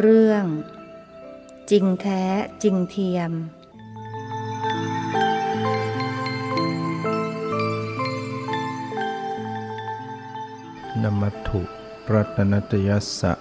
[0.00, 0.46] เรื่อง
[1.70, 2.22] จริงแท้
[2.62, 3.32] จริงเทียม
[11.02, 11.62] นมัตถุ
[12.12, 13.32] รัตนตยัสสะ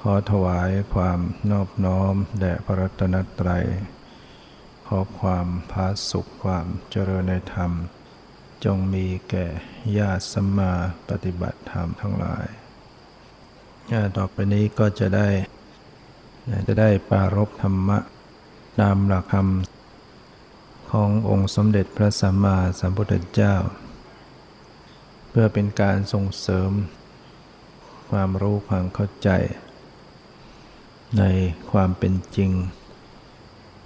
[0.00, 1.20] ขอถวายความ
[1.50, 3.66] นอบน้อม แด่พระรัตนตรัย
[4.86, 7.72] ขอความพาสุขความเจริญในธรรม
[8.64, 9.46] จงมีแก่
[9.98, 10.72] ญาติสัมมา
[11.08, 12.46] ปฏิบัติธรรมทั้งหลาย
[14.16, 15.28] ต่อไปนี้ก็จะได้
[16.68, 17.98] จะได้ปารบธรรมะ
[18.80, 23.54] ตามหลักคำขององค์สมเด็จพระสัมมาสัมพุทธเจ้า
[25.28, 26.70] เพื่อเป็นการส่งเสริม
[28.10, 29.28] ความรู้ความเข้าใจ
[31.18, 31.22] ใน
[31.70, 32.50] ความเป็นจริง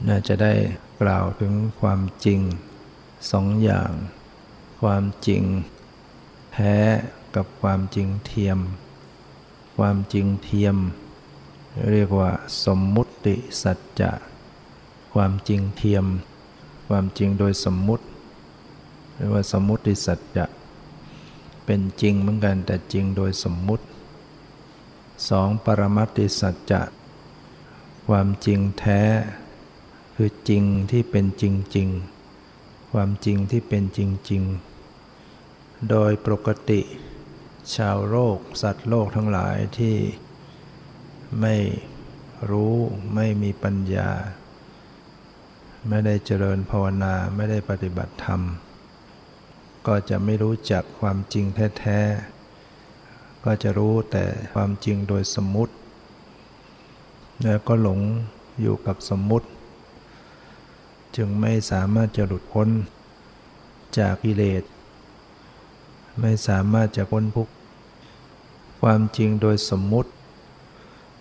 [0.08, 0.54] น่าจะได้
[1.02, 2.40] กล่าวถึงความจริง
[3.30, 3.90] สองอย่าง
[4.82, 5.42] ความจริง
[6.52, 6.76] แท้
[7.36, 8.58] กับความจริงเทียม
[9.78, 10.76] ความจริงเทียม
[11.92, 12.30] เรียกว่า
[12.64, 14.12] สมมุติสัจจะ
[15.14, 16.04] ความจริงเทียม
[16.88, 18.04] ความจริงโดยสมมุติ
[19.14, 20.44] เรียกว่าสมมุติสัจจะ
[21.64, 23.84] เป็นจริงเหมือนกันแต่จริงโดยสมมุติ
[25.28, 26.82] สองปรมัตติสัจจะ
[28.08, 29.02] ความจริงแท้
[30.16, 31.88] คือจริงที่เป็นจริงจริง
[32.92, 34.42] ความจริงที่เป็นจริงจริง
[35.90, 36.80] โดยปกติ
[37.76, 39.96] ชาวโลกสัตว์โลกทั้งหลายที่
[41.40, 41.56] ไม่
[42.50, 42.74] รู้
[43.14, 44.10] ไม่มีปัญญา
[45.88, 48.40] ไม่ได้เจริญภาวนาไม่ได้ปฏิบัติธรรม
[49.86, 51.44] ก็จะไม่รู้จักความจริง
[51.78, 54.24] แท้ๆ ก็จะรู้แต่
[54.54, 55.74] ความจริงโดยสมมุติ
[57.44, 58.00] แล้วก็หลง
[58.60, 59.48] อยู่กับสมมุติ
[61.16, 62.68] จึงไม่สามารถจะหลุดพ้น
[63.98, 64.62] จากกิเลส
[66.20, 67.52] ไม่สามารถจะพ้นทุกข์
[68.82, 70.10] ความจริงโดยสมมุติ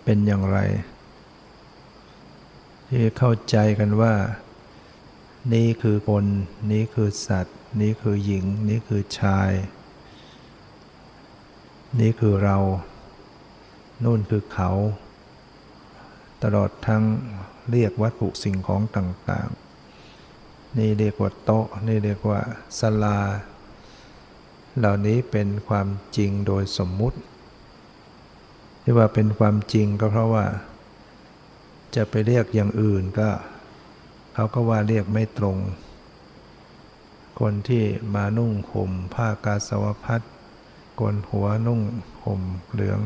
[0.04, 0.58] เป็นอย่างไร
[2.88, 4.14] ที่เข้าใจกันว่า
[5.54, 6.24] นี่คือคน
[6.72, 9.50] นี่คือสัตว์ นี่คือหญิง นี่คือชาย
[12.00, 12.58] นี่คือเรา
[14.04, 14.70] นู่นคือเขา
[16.42, 17.04] ตลอดทั้ง
[17.70, 22.40] เรียกวัตถุสิ่งของต่างๆ นี่เรียกว่าโต๊ะ นี่เรียกว่า
[22.78, 23.18] สลา
[24.78, 27.18] เหล่านี้เป็นความจริงโดยสมมุติ
[28.90, 30.46] ที่ว่าเป็นความจริงก็เพราะว่า
[31.96, 33.28] จะไปเรียกอย่างอื่นก็
[34.34, 35.56] เขาก็ว่าเรียกไม่ตรง
[37.40, 37.82] คนที่
[38.14, 40.20] มานุ่งห่มผ้ากาสาวพัด
[41.00, 41.80] กนหัวนุ่ง
[42.24, 43.00] ห่มเหลือง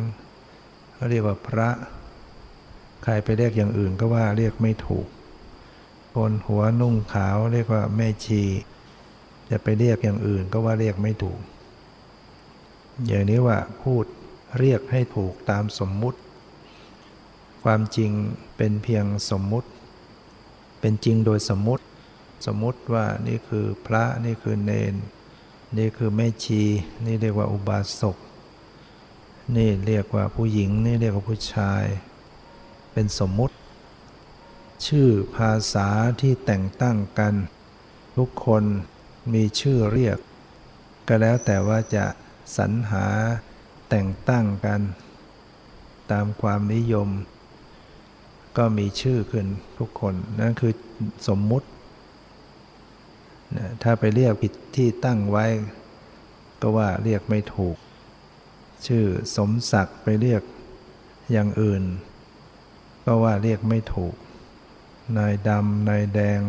[0.92, 1.69] เขาเรียกว่าพระ
[3.03, 5.06] ใครไปเรียกอย่างอื่นก็ว่าเรียกไม่ถูก
[6.15, 8.42] คนหัวนุ่งขาวเรียกว่าแม่ชี
[9.50, 11.41] จะไปเรียกอย่างอื่นก็ว่าเรียกไม่ถูก
[13.06, 14.06] อย่างนี้ว่าพูด
[14.58, 16.18] เรียกให้ถูกตามสมมุติ
[17.64, 18.10] ความจริง
[18.56, 19.68] เป็นเพียงสมมุติ
[20.80, 21.84] เป็นจริงโดยสมมุติ
[22.46, 24.94] สมมุติว่านี่คือพระนี่คือเนน
[25.78, 26.62] นี่คือแม่ชี
[27.06, 28.16] นี่เรียกว่าอุบาสก
[29.56, 31.84] นี่เรียกว่าผู้หญิง นี่เรียกว่าผู้ชาย
[32.92, 33.56] เป็นสมมุติ
[34.86, 35.88] ชื่อภาษา
[36.20, 37.34] ที่แต่งตั้งกัน
[38.16, 38.64] ทุกคน
[39.32, 40.18] มีชื่อเรียก
[41.08, 42.04] ก็แล้วแต่ว่าจะ
[42.56, 43.06] สรรหา
[43.94, 44.80] แต่งตั้งกัน
[46.12, 47.08] ตามความนิยม
[48.56, 49.47] ก็มีชื่อขึ้น
[49.78, 50.72] ทุกคนนั่นคือ
[51.28, 51.69] สมมุติ
[53.82, 55.47] ถ้าไปเรียกผิดที่ตั้งไว้
[56.60, 57.76] ก็ว่าเรียกไม่ถูก
[58.86, 59.04] ชื่อ
[59.36, 60.42] สมศักดิ์ไปเรียก
[61.32, 61.82] อย่างอื่น
[63.04, 64.14] ก็ว่าเรียกไม่ถูก
[65.19, 66.41] นายดำนายแดง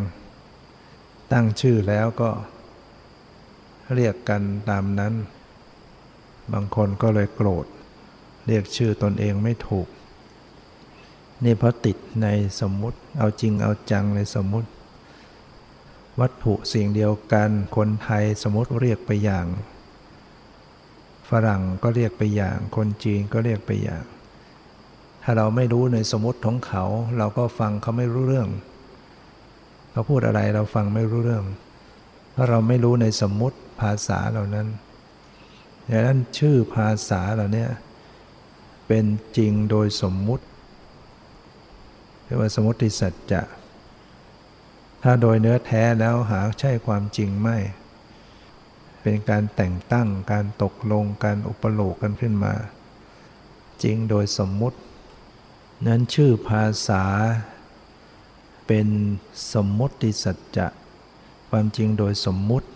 [1.31, 2.31] ตั้งชื่อแล้วก็
[3.96, 5.14] เรียกกันตามนั้น
[6.54, 7.66] บางคนก็เลยโกรธ
[8.48, 9.88] เรียกชื่อตนเองไม่ถูก
[11.44, 12.28] นี่เพราะติดใน
[12.62, 14.70] สมมุติ เอาจริงเอาจังในสมมุติ
[16.20, 19.45] วัตถุสิ่งเดียวกัน คนไทยสมมติเรียกไปอย่าง
[21.30, 24.04] ฝรั่งก็เรียกไปอย่าง คนจีนก็เรียกไปอย่าง
[25.24, 26.84] ถ้าเราไม่รู้ในสมมติของเขา
[27.18, 28.50] เราก็ฟังเขาไม่รู้เรื่อง
[29.92, 31.45] เขาพูดอะไรเราฟังไม่รู้เรื่อง
[32.31, 34.68] เพราะเราไม่รู้ในสมมติภาษาเหล่านั้น
[35.89, 37.68] ดังนั้นชื่อภาษาเหล่านี้
[38.88, 39.06] เป็น
[39.38, 40.45] จริงโดยสมมุติ
[42.24, 43.41] เรียกว่าสมมติสัจจะ
[45.03, 47.57] ถ้าโดยเนื้อแท้แล้วหาใช่ความจริงไม่
[49.01, 52.53] เป็นการแต่งตั้งการตกลงการอุปโลกกันขึ้นมา
[53.83, 54.80] จริงโดยสมมุติ
[55.88, 57.03] นั้นชื่อภาษา
[58.68, 58.88] เป็น
[59.53, 60.68] สมมติสัจจะ
[61.50, 62.68] ความจริงโดยสมมุติ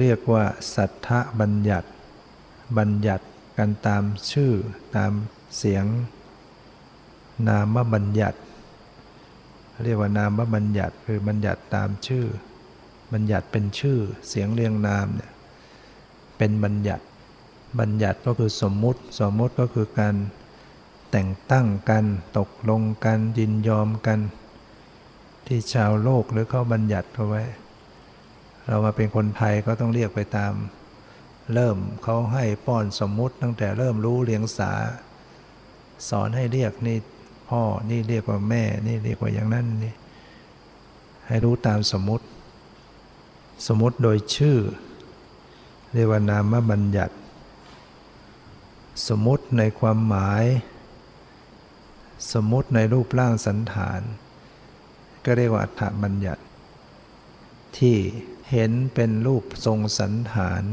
[0.00, 0.44] เรียกว่า
[0.74, 1.08] สัทธ
[1.40, 1.88] บัญญัติ
[2.78, 3.26] บัญญัติ
[3.58, 4.02] กันตาม
[4.32, 4.52] ชื่อ
[4.96, 5.12] ตาม
[5.58, 5.84] เสียง
[7.48, 8.38] นามบัญญัติ
[9.84, 12.26] เรียกว่านามบัญญัติคือบัญญัติตามชื่อ
[13.12, 15.32] บัญญัติเป็นชื่อเสียงเรียงนามเนี่ย
[16.38, 17.04] เป็นบัญญัติ
[17.80, 20.14] บัญญัติก็คือสมมุติ สมมุติก็คือการ
[21.10, 22.04] แต่งตั้งกัน
[22.38, 24.18] ตกลงกันยินยอมกัน
[25.46, 27.42] ที่ชาวโลกหรือเขาบัญญัติเอาไว้
[28.68, 30.52] เรามาเป็นคนไทยก็ต้องเรียกไปตาม
[31.54, 34.72] เริ่มเขาให้ป้อนสมมุติตั้งแต่เริ่มรู้เรียงสา
[36.08, 36.98] สอนให้เรียกนี่
[37.50, 39.94] พ่อนี่เรียกว่าแม่ นี่เรียกว่าอย่างนั้นนี่
[41.26, 42.26] ให้รู้ตามสมมุติ
[43.66, 44.58] สมมุติโดยชื่อ
[45.94, 47.14] เรียกว่านามบัญญัติ
[49.08, 50.44] สมมุติในความหมาย
[52.32, 54.00] สมมุติในรูปร่างสันฐาน
[55.24, 56.42] ก็เรียกว่าอัฏฐบัญญัติ
[57.78, 57.96] ที่
[58.50, 60.64] เห็นเป็นรูปทรงสันฐาน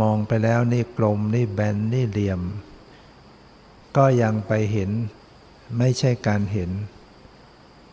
[0.00, 2.40] มองไปแล้วนี่กลมนี่แบนนี่เหลี่ยม
[3.96, 4.90] ก็ยังไปเห็น
[5.78, 6.70] ไม่ใช่การเห็น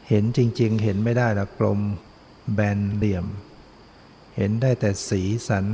[0.10, 1.80] เห็นจริงๆ เห็นไม่ได้ละกลม
[2.54, 3.26] แบนเหลี่ยม
[4.36, 5.66] เห็นได้แต่สีสัน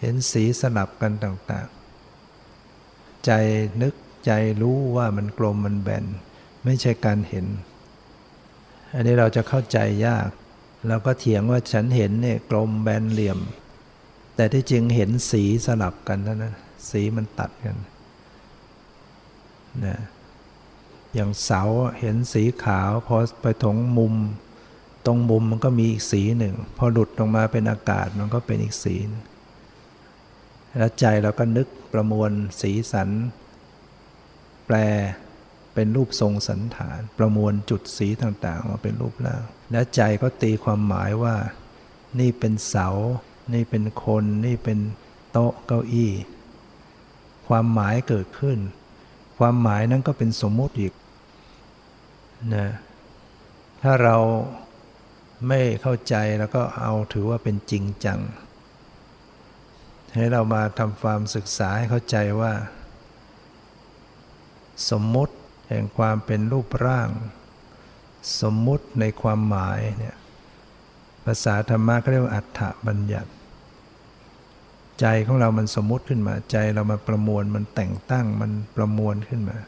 [0.00, 3.30] เห็นสีสลับกันต่างๆ ใจ
[3.82, 3.94] นึก
[4.26, 4.32] ใจ
[4.62, 6.04] รู้ว่ามันกลมมันแบน
[6.64, 7.46] ไม่ใช่การเห็น
[8.94, 10.28] อันนี้เราจะเข้าใจยาก
[10.88, 13.38] เราก็เถียงว่าฉันเห็นเนี่ยกลมแบนเหลี่ยม
[14.36, 16.54] แต่ที่จริงเห็นสีสลับกันเท่านั้น
[16.90, 17.76] สีมันตัดกัน
[19.86, 19.98] นะ
[21.14, 21.62] อย่างเสา
[22.00, 24.14] เห็นสีขาวพอไปถงมุม
[25.06, 28.96] ตรงมุมมันก็มีอีกสีหนึ่ง พอหลุดลงมาเป็นอากาศมันก็เป็นอีกสี
[30.76, 33.08] แล้วใจเราก็นึกประมวลสีสัน
[34.66, 34.76] แปล
[35.74, 39.42] เป็นรูปทรงสันฐาน ประมวลจุดสีต่างๆมาเป็นรูปร่าง
[39.72, 41.34] และใจก็ตีความหมายว่า
[42.20, 42.88] นี่เป็นเสา
[43.54, 44.78] นี่เป็นคน นี่เป็น
[45.32, 46.12] โต๊ะเก้าอี้
[47.48, 48.58] ความหมายเกิดขึ้น
[49.38, 50.92] ความหมายนั้นก็เป็นสมมติอีก
[52.54, 52.68] นะ
[53.82, 54.16] ถ้าเรา
[55.48, 58.20] ไม่เข้าใจแล้วก็เอาถือว่าเป็นจริงจัง
[60.14, 62.52] ให้เรามาทำความศึกษาให้เข้าใจว่า
[64.90, 65.34] สมมติ
[65.68, 67.08] แห่งความเป็นรูปร่าง
[68.40, 70.16] สมมุติในความหมายเนี่ย
[71.24, 73.30] ภาษาธรรมะเขาเรียกว่าอัฏฐบัญญัติ
[75.00, 79.58] ใจของเรามันสมมุติขึ้นมา ใจเรามาประมวลมันแต่งตั้งมันประมวลขึ้นมา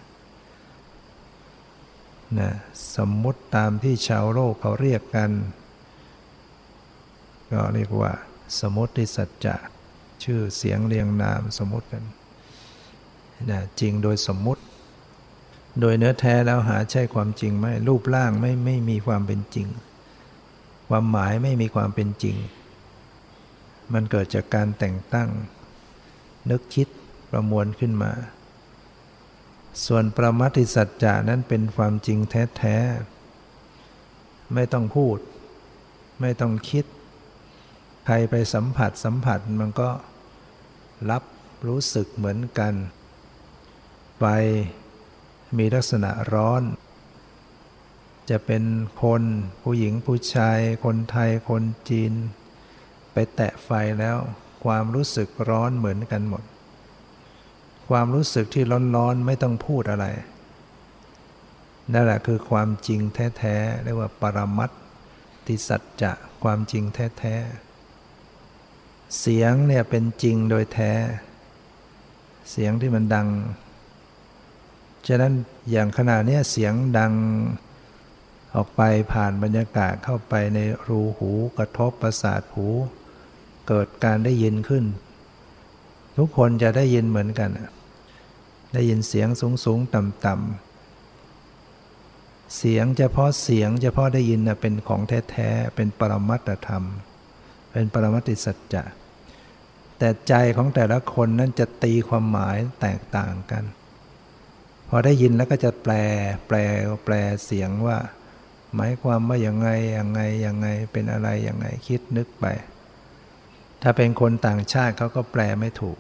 [2.38, 2.50] นะ
[2.96, 5.30] สมมุติตามที่ชาวโลกเขาเรียกกัน
[7.52, 8.12] ก็เรียกว่า
[8.60, 9.56] สมมติสัจจะ
[10.24, 12.04] ชื่อเสียงเรียงนามสมมติกัน
[13.50, 14.62] นะจริงโดยสมมุติ
[15.80, 19.68] โดยเนื้อแท้แล้วหาใช่ความจริงไหมรูปร่างไม่ไม่มีความเป็นจริง
[20.88, 22.36] ความหมายไม่มีความเป็นจริง
[23.92, 25.28] มันเกิดจากการแต่งตั้ง
[26.50, 26.88] นึกคิด
[27.30, 28.12] ประมวลขึ้นมา
[29.86, 35.18] ส่วนประมัติสัจจานั้นเป็นความจริงแท้ๆไม่ต้องพูด
[36.20, 36.84] ไม่ต้องคิด
[38.06, 39.90] ใครไปสัมผัสสัมผัสมันก็
[41.10, 41.22] รับ
[41.68, 42.74] รู้สึกเหมือนกัน
[44.20, 44.26] ไป
[45.58, 46.62] มีลักษณะร้อน
[48.30, 48.64] จะเป็น
[49.02, 49.22] คน
[49.62, 52.12] ผู้หญิงผู้ชาย คนไทยคนจีน
[53.12, 54.16] ไปแตะไฟแล้ว
[54.64, 56.42] ความรู้สึกร้อนเหมือนกันหมด
[57.88, 58.64] ความรู้สึกที่
[58.96, 60.06] ร้อนๆไม่ต้องพูดอะไร
[61.92, 64.70] นั่นแหละคือความจริงแท้ๆเรียกว่าปรมัต
[65.46, 70.92] ติสัจจะความจริงแท้ๆเสียงเนี่ยเป็นจริงโดยแท้
[72.50, 73.28] เสียงที่มันดัง
[75.06, 75.32] ฉะนั้น
[75.70, 77.12] อย่างขณะนี้เสียงดัง
[78.54, 78.82] ออกไป
[79.12, 82.68] ผ่านบรรยากาศเข้าไปในรูหูกระทบประสาทหู
[83.68, 84.84] เกิดการได้ยินขึ้น
[86.18, 87.50] ทุกคนจะได้ยินเหมือนกัน
[88.74, 96.84] ได้ยินเสียงสูงสูงต่ำต่ำเสียงเฉพาะเสียงเฉพาะได้ยินเป็นของแท้ๆเป็นปรมัตธรรม
[97.72, 98.84] เป็นปรมัติสัจจะ
[99.98, 103.64] แต่ใจของแต่ละคนนั้นจะตีความหมายแตกต่างกัน
[104.88, 105.92] พอได้ยินแล้วก็จะแปล
[106.48, 106.56] แปล
[107.04, 107.14] แปล
[107.44, 107.98] เสียงว่า
[108.74, 112.46] หมายความว่าอย่างไงอย่างไงอย่างไงเป็นอะไรอย่างไงคิดนึกไป
[113.82, 115.98] ถ้าเป็นคนต่างชาติเขาก็แปลไม่ถูก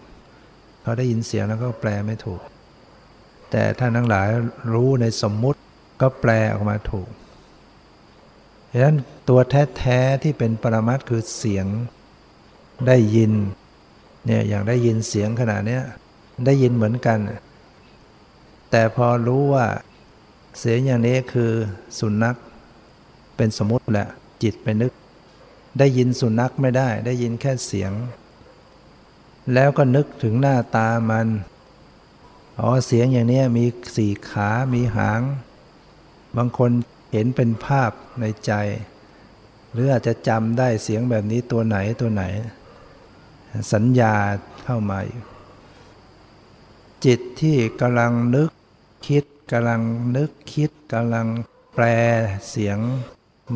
[0.82, 2.40] เขาได้ยินเสียงแล้วก็แปลไม่ถูก
[3.50, 4.28] แต่ท่านทั้งหลาย
[4.72, 5.60] รู้ในสมมุติ
[6.00, 7.08] ก็แปลออกมาถูก
[8.70, 8.96] ดังนั้น
[9.28, 9.40] ตัว
[9.78, 11.66] แท้ๆที่เป็นปรมัตคือเสียง
[12.86, 13.32] ได้ยิน
[14.26, 15.78] เนี่ยอย่างได้ยินเสียงขนาดนี้
[16.46, 17.18] ได้ยินเหมือนกัน
[18.70, 19.66] แต่พอรู้ว่า
[20.58, 21.52] เสียงอย่างนี้คือ
[21.98, 22.36] สุนัข
[23.36, 24.08] เป็นสมมติแหละ
[24.42, 24.92] จิตไปนึก
[25.78, 27.92] ได้ยินสุนัขไม่ได้ ได้ยินแค่เสียง
[29.54, 31.28] แล้วก็นึกถึงหน้าตามัน
[32.60, 33.64] อ๋อเสียงอย่างนี้มี
[33.96, 35.20] สี่ขามีหาง
[36.36, 36.70] บางคน
[37.12, 38.52] เห็นเป็นภาพในใจ
[39.72, 42.24] หรืออาจจะจำได้เสียงแบบนี้ตัวไหนตัวไหน
[43.72, 44.14] สัญญา
[44.64, 44.98] เข้ามา
[47.06, 48.50] จิตที่กำลังนึก
[49.06, 49.82] คิดกำลัง
[50.16, 51.26] นึกคิดกำลัง
[51.74, 51.84] แปล
[52.48, 52.78] เสียง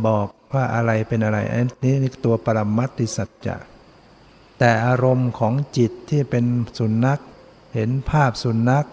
[0.07, 3.57] บอกว่าอะไรเป็นอะไรอันนี้ตัวปรมัตติสัจจะ
[4.59, 6.45] แต่อารมณ์ของจิตที่เป็น
[6.79, 7.21] สุนัข
[7.75, 8.87] เห็นภาพสุนัข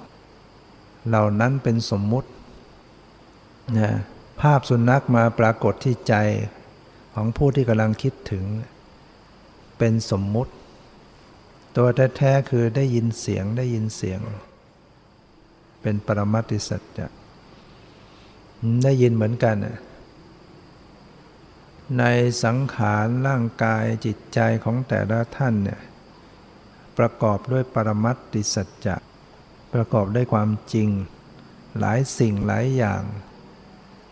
[1.07, 2.29] เหล่านั้นเป็นสมมุติ
[3.77, 3.91] นะ
[4.41, 6.15] ภาพสุนัขมาปรากฏที่ใจ
[7.13, 8.43] ของผู้ที่กำลังคิดถึง
[9.77, 10.53] เป็นสมมุติ
[11.75, 11.87] ตัว
[12.17, 14.21] แท้ๆคือได้ยินเสียงได้ยินเสียง
[15.87, 17.07] เป็นปรมัตติสัจจะ
[18.83, 19.55] ได้ยินเหมือนกัน
[21.99, 22.03] ใน
[22.43, 25.81] สังขารร่างกายจิตใจของแต่ละท่านเนี่ย
[26.97, 28.95] ประกอบด้วยปรมัตติสัจจะ
[29.73, 30.89] ประกอบด้วยความจริง
[31.79, 33.03] หลายสิ่งหลายอย่าง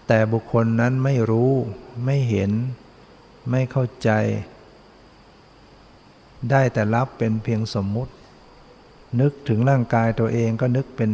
[0.08, 1.51] แต่บุคคลนั้นไม่รู้
[2.05, 2.51] ไม่เห็น
[3.50, 4.10] ไม่เข้าใจ
[6.50, 8.13] ได้แต่รับเป็นเพียงสมมุติ
[9.22, 11.12] นึกถึงร่างกายตัวเองก็นึกเป็น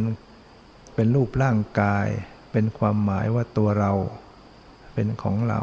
[1.02, 2.08] เป็นรูปร่างกาย
[2.52, 3.92] เป็นความหมายว่าตัวเรา
[4.94, 5.60] เป็นของเรา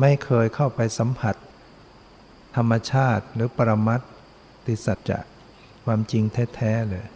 [0.00, 1.36] ไม่เคยเข้าไปสัมผัส
[2.56, 4.00] ธรรมชาติหรือปรมัต
[4.66, 5.20] ติสัจจะ
[5.84, 6.22] ความจริง
[6.54, 7.06] แท้ๆเลย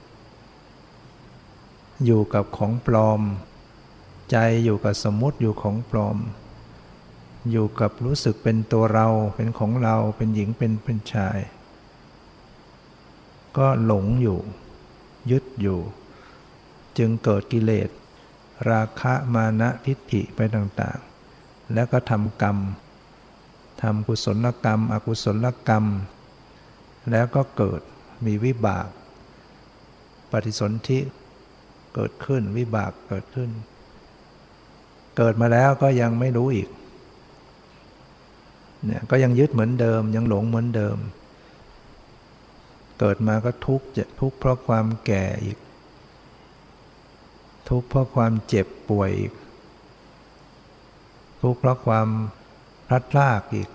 [2.04, 3.20] อยู่กับของปลอม
[4.30, 6.18] ใจอยู่กับสมมติอยู่ของปลอม
[7.50, 11.38] อยู่กับรู้สึกเป็นตัวเรา เป็นของเรา เป็นหญิงเป็นเป็นชาย
[13.56, 14.38] ก็หลงอยู่
[15.30, 15.80] ยึดอยู่
[16.98, 17.88] จึงเกิดกิเลส
[18.70, 22.58] ราคะมานะทิฏฐิไปต่างๆ แล้วก็ทำกรรม
[23.82, 25.84] ทำกุศลกรรม อกุศลกรรม
[27.10, 27.80] แล้วก็เกิด
[28.26, 28.88] มีวิบาก
[30.30, 31.00] ปฏิสนธิ
[31.94, 33.50] เกิดขึ้นวิบากเกิดขึ้น
[35.16, 36.68] เกิดมาแล้วก็ยังไม่รู้อีก
[38.84, 40.96] เนี่ยก็ยังยึดเหมือนเดิมยังหลงเหมือนเดิม
[43.00, 45.58] เกิดมาก็ทุกข์จะทุกข์เพราะความแก่อีก
[47.68, 49.32] ทุกข์เพราะความเจ็บป่วยอีก
[51.42, 52.08] ทุกข์เพราะความ
[52.86, 53.68] พลัดพรากอีก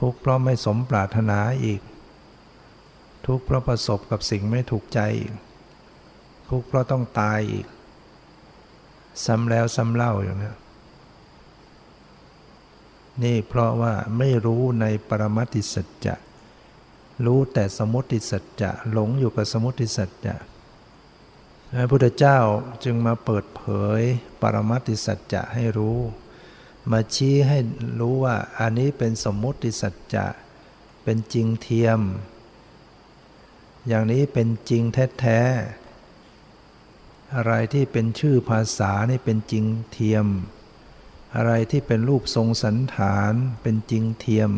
[0.00, 1.80] ทุกข์เพราะไม่สมปรารถนาอีก
[3.26, 5.34] ทุกข์เพราะประสบกับสิ่งไม่ถูกใจอีก
[6.48, 7.66] ทุกข์เพราะต้องตายอีก
[9.24, 10.52] ซ้ำแล้วซ้ำเล่าอย่างนี้
[13.22, 16.14] นี่เพราะว่าไม่รู้ในปรมัติสัจจะ
[17.26, 20.34] รู้แต่สมุติสัจจะ หลงอยู่กับสมุติสัจจะ
[21.74, 22.38] พระพุทธเจ้า
[22.84, 23.62] จึงมาเปิดเผ
[23.98, 24.00] ย
[24.40, 25.98] ปรมัติสัจจะให้รู้
[26.90, 27.58] มาชี้ให้
[28.00, 30.26] รู้ว่าอันนี้เป็นสมมุติสัจจะ
[31.04, 32.00] เป็นจริงเทียม
[33.88, 34.82] อย่างนี้เป็นจริง
[35.20, 40.26] แท้ๆอะไรที่เป็นชื่อภาษานี่เป็นจริงเทียม
[41.36, 43.32] อะไรที่เป็นรูปทรงสันฐาน
[43.62, 44.50] เป็นจริงเทียม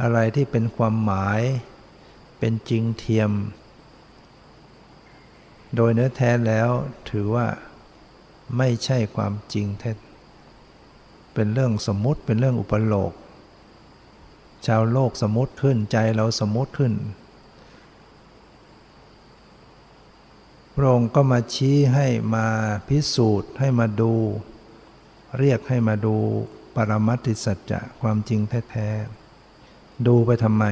[0.00, 1.40] อะไรที่เป็นความหมาย
[2.38, 3.30] เป็นจริงเทียม
[5.76, 6.70] โดยเนื้อแท้แล้ว
[7.10, 7.46] ถือว่า
[8.56, 9.92] ไม่ใช่ความจริงแท้
[11.34, 13.12] เป็นเรื่องสมมุติเป็นเรื่องอุปโลก
[14.66, 16.92] ชาวโลกสมมติขึ้นใจเราสมมติขึ้น
[20.74, 22.46] พระองค์ก็มาชี้ให้มา
[22.88, 24.12] พิสูจน์ให้มาดู
[25.38, 26.16] เรียกให้มาดู
[26.74, 28.88] ปรมัติสัจจะความจริงแท้
[29.46, 30.64] ๆ ดูไปทำไม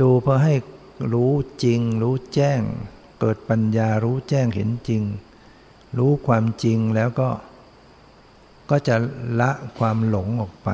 [0.00, 0.54] ดูเพื่อให้
[1.12, 1.32] รู้
[1.64, 2.60] จริง รู้แจ้ง
[3.20, 5.02] เกิดปัญญารู้แจ้งเห็นจริง
[5.98, 7.30] รู้ความจริงแล้วก็
[8.70, 8.96] ก็จะ
[9.40, 10.70] ละความหลงออกไป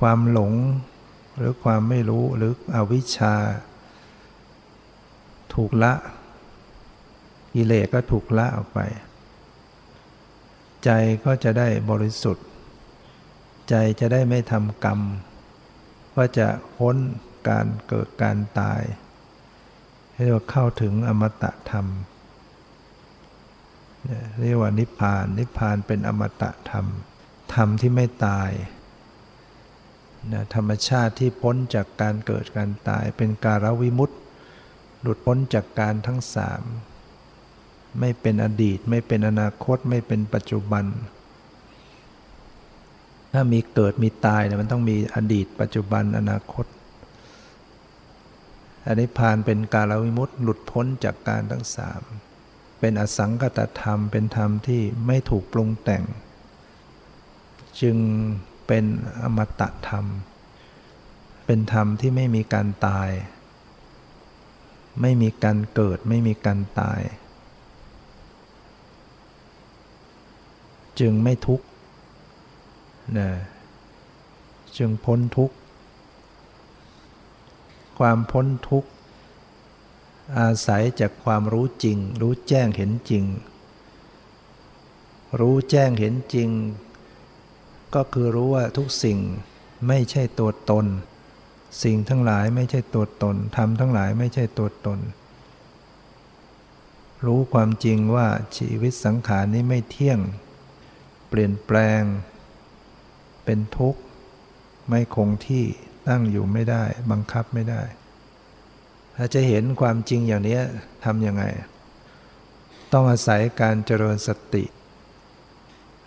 [0.00, 0.52] ความหลง
[1.36, 3.34] หรือความไม่รู้หรืออวิชชา
[5.54, 5.92] ถูกละ
[7.54, 8.78] กิเลสก็ถูกละออกไป
[10.84, 10.90] ใจ
[11.24, 12.46] ก็จะได้บริสุทธิ์
[13.68, 15.00] ใจจะได้ไม่ทำกรรม
[16.16, 16.96] ก็จะพ้น
[17.48, 18.82] การเกิดการตาย
[20.14, 21.86] ให้เราเข้าถึงอมตะธรรม
[24.40, 26.86] เรียกว่านิพพาน นิพพานเป็นอมตะธรรม
[27.54, 28.50] ธรรมที่ไม่ตาย
[30.32, 34.16] นะธรรมชาติที่พ้นจากการเกิดการตาย เป็นการวิมุตติ
[35.00, 36.62] หลุดพ้นจากการทั้งสาม
[38.00, 40.84] ไม่เป็นอดีต ไม่เป็นอนาคต ไม่เป็นปัจจุบัน
[43.36, 46.66] ถ้ามีเกิดมีตายเนี่ยมันต้องมีอดีต ปัจจุบันอนาคต
[48.86, 52.02] อันนี้พานเป็นการวิมุตติหลุดพ้นจากการทั้งสาม
[52.80, 56.04] เป็นอสังกตธรรม เป็นธรรมที่ไม่ถูกปรุงแต่ง
[57.80, 57.96] จึง
[58.66, 58.84] เป็น
[59.22, 60.06] อมตะธรรม
[61.46, 63.10] เป็นธรรมที่ไม่มีการตาย
[65.00, 67.00] ไม่มีการเกิด ไม่มีการตาย
[71.00, 71.66] จึงไม่ทุกข์
[73.18, 73.28] นะ
[74.76, 75.56] จึงพ้นทุกข์
[77.98, 78.90] ความพ้นทุกข์
[80.38, 83.24] อาศัยจากความรู้จริง รู้แจ้งเห็นจริง
[85.40, 86.48] รู้แจ้งเห็นจริง
[87.94, 89.18] ก็คือรู้ว่าทุกสิ่ง
[89.88, 90.86] ไม่ใช่ตัวตน
[91.82, 94.98] สิ่งทั้งหลายไม่ใช่ตัวตนทำทั้งหลายไม่ใช่ตัวตน
[97.26, 100.18] รู้ความจริงว่าชีวิตสังขารนี้ไม่เที่ยง
[101.28, 102.02] เปลี่ยนแปลง
[103.44, 104.00] เป็นทุกข์
[104.88, 105.64] ไม่คงที่
[106.08, 107.82] ตั้งอยู่ไม่ได้ บังคับไม่ได้
[109.16, 110.58] ถ้าจะเห็นความจริงอย่างนี้
[111.04, 111.44] ทำยังไง
[112.92, 114.64] ต้องอาศัยการเจริญสติ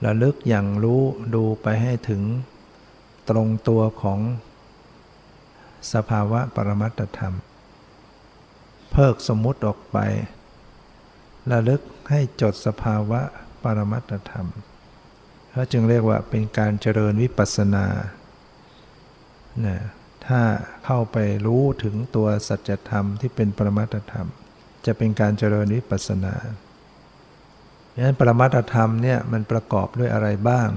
[0.05, 1.01] ระลึกอย่างรู้
[1.35, 2.21] ดูไปให้ถึง
[3.29, 4.19] ตรงตัวของ
[5.93, 7.35] สภาวะปรมัตธรรม
[8.91, 9.97] เพิกสมมุติออกไป
[11.51, 13.21] ระลึกให้จดสภาวะ
[13.63, 14.47] ปรมัตธรรม
[15.57, 17.85] เขาจึงเรียกว่าเป็นการเจริญวิปัสสนา
[19.65, 19.77] นะ
[20.27, 20.41] ถ้า
[20.85, 24.27] เข้าไปรู้ถึงตัวสัจธรรมที่เป็นปรมัตธรรม
[24.85, 26.35] จะเป็นการเจริญวิปัสสนา
[27.93, 30.69] ดังนั้นปรมัตธรรมเนี่ยมันประกอบด้วยอะไรบ้าง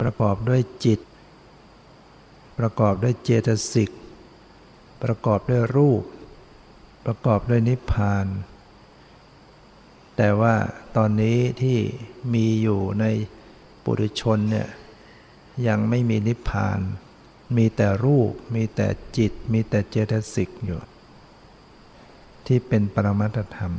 [0.00, 1.00] ประกอบด้วยจิต
[2.58, 3.90] ประกอบด้วยเจตสิก
[5.02, 6.02] ประกอบด้วยรูป
[7.06, 8.26] ประกอบด้วยนิพพาน
[10.22, 10.54] แต่ว่า
[10.96, 11.78] ตอนนี้ที่
[12.34, 13.04] มีอยู่ใน
[13.84, 14.68] ปุถุชนเนี่ย
[15.68, 16.80] ยังไม่มีนิพพาน
[17.56, 20.80] มีแต่รูป มีแต่จิต มีแต่เจตสิกอยู่
[22.46, 23.74] ที่เป็นปรมัตธรรม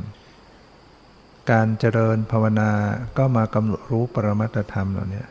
[1.50, 2.70] การเจริญภาวนา
[3.18, 5.24] ก็มากำหนดรู้ปรมัตธรรมเหล่านี้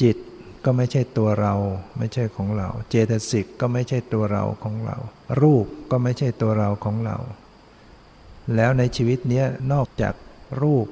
[0.00, 0.16] จิต
[0.64, 1.54] ก็ไม่ใช่ตัวเรา
[1.98, 4.96] ไม่ใช่ของเรา เจตสิกก็ไม่ใช่ตัวเราของเรา
[5.40, 7.18] รูปก็ไม่ใช่ตัวเราของเรา
[8.54, 10.14] แล้วในชีวิตนี้นอกจาก
[10.62, 10.86] รูป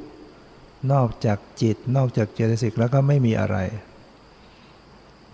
[0.93, 3.57] นอกจากจิต นอกจากเจตสิกแล้วก็ไม่มีอะไร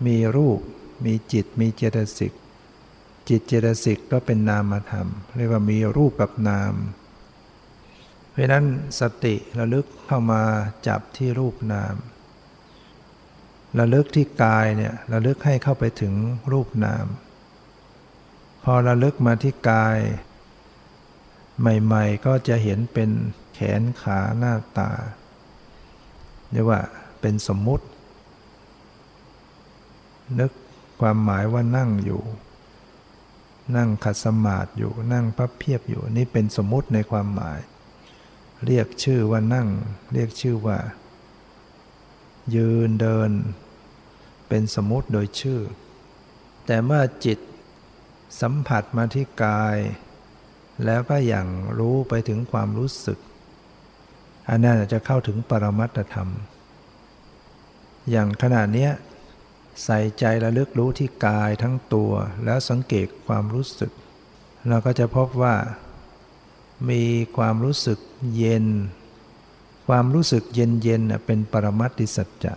[0.05, 0.59] มีรูป
[1.05, 2.33] มีจิต มีเจตสิก
[3.29, 6.73] จิตเจตสิกก็เป็นนามธรรม เรียกว่ามีรูปกับนาม
[8.31, 8.65] เพราะนั้น
[8.99, 10.41] สติระลึกเข้ามา
[10.87, 11.95] จับที่รูปนาม
[13.79, 16.13] ระลึกที่กายเนี่ยระลึกให้เข้าไปถึง
[16.51, 17.05] รูปนาม
[18.63, 19.97] พอระลึกมาที่กาย
[21.61, 23.09] ใหม่ ๆ ก็จะเห็นเป็น
[23.53, 24.91] แขนขาหน้าตา
[26.51, 26.81] เรียกว่า
[27.21, 27.85] เป็นสมมุติ
[30.39, 30.51] นึก
[31.01, 32.21] ความหมายว่านั่งอยู่
[33.75, 37.59] นั่งขัดสมาธิอยู่นั่งพับเพียบอยู่นี่เป็นสมมุติในความหมาย
[38.65, 39.67] เรียกชื่อว่านั่ง
[40.13, 40.79] เรียกชื่อว่า
[42.55, 43.31] ยืนเดิน
[44.47, 45.59] เป็นสมมติโดยชื่อ
[46.65, 47.39] แต่เมื่อจิต
[48.41, 49.77] สัมผัสมาที่กาย
[50.85, 51.47] แล้วก็อย่าง
[51.79, 53.19] รู้ไปถึงความรู้สึก
[54.49, 56.29] อันนั้นจะเข้าถึงปรมัตธรรม
[58.09, 58.89] อย่างขณะนี้
[59.83, 62.11] ใส่ใจระลึกรู้ที่กายทั้งตัว
[62.45, 63.91] แล้วสังเกตความรู้สึก
[64.69, 65.55] เราก็จะพบว่า
[66.89, 67.03] มี
[67.37, 67.99] ความรู้สึก
[68.35, 68.65] เย็น
[69.87, 72.55] ความรู้สึกเย็นเย็นเป็นปรมัตติสัจจะ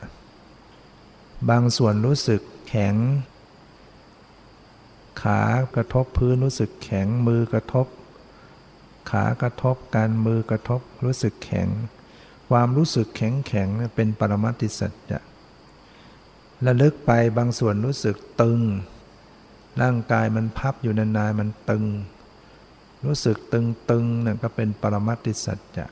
[1.48, 2.94] บางส่วนรู้สึกแข็ง
[5.22, 5.40] ขา
[5.74, 7.86] กระทบพื้นรู้สึกแข็งมือกระทบ
[9.10, 11.68] ขากระทบกันมือกระทบรู้สึกแข็ง
[12.50, 15.18] ความรู้สึกแข็งแข็งเป็นปรมัตติสัจจะ
[16.66, 18.60] ระลึกไปบางส่วนรู้สึกตึง
[19.82, 21.84] ร่างกายมันพับอยู่นานๆมันตึง
[23.04, 25.86] รู้สึกตึงๆนั่นก็เป็นปรมัตติสัจจะ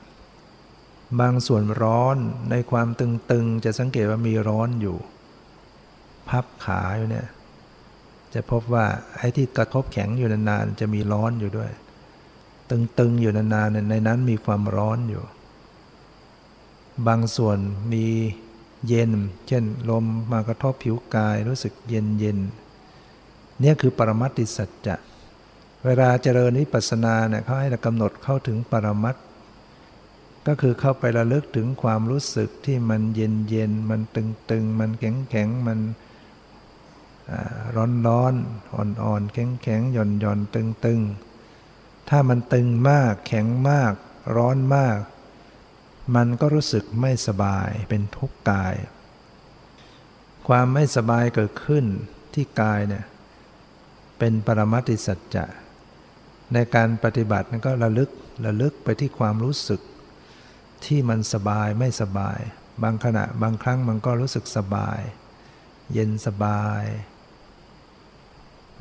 [1.19, 2.17] บางส่วนร้อน
[2.49, 4.97] ในความตึงๆ จะสังเกตว่ามีร้อนอยู่
[6.29, 7.27] พับขาอยู่เนี่ย
[8.33, 8.85] จะพบว่า
[9.17, 11.71] ไอ้ที่กระทบแข็งอยู่นานๆ จะมีร้อนอยู่ด้วย
[12.73, 15.23] ตึงๆอยู่นานๆในนั้นมีความร้อนอยู่
[17.07, 17.57] บางส่วน
[17.93, 18.05] มี
[18.87, 19.11] เย็น
[19.47, 22.37] เช่นลมมากระทบผิวกายรู้สึกเย็นเย็น
[23.59, 24.95] เนี่ยคือปรมัตติสัจจะ
[25.85, 29.15] เวลาเจริญวิปัสสนาเนี่ยเขาให้เรากำหนดเข้าถึงปรมัต
[30.47, 35.79] ก็คือเข้าไประลึกถึงความรู้สึกที่มันเย็นเย็นมันตึงตึงมันแข็งแข็งมัน
[37.75, 38.33] ร้อนร้อน
[38.73, 40.99] อ่อนอ่อนแข็งแข็งหย่อนหย่อนตึงตึง
[42.09, 43.93] ถ้ามันตึงมากแข็งมาก
[44.35, 44.99] ร้อนมาก
[46.15, 48.75] มันก็รู้สึกไม่สบายเป็นทุกข์กาย
[50.47, 51.85] ความไม่สบายเกิดขึ้น
[52.33, 53.05] ที่กายเนี่ย
[54.19, 55.45] เป็นปรมัติสัจจะ
[56.53, 58.09] ในการปฏิบัตินั้นก็ระลึก
[58.45, 59.81] ระลึกไปที่ความรู้สึก
[60.85, 62.39] ที่มันสบายไม่สบาย
[62.83, 64.99] บางขณะบางครั้งมันก็รู้สึกสบาย
[65.93, 66.83] เย็นสบาย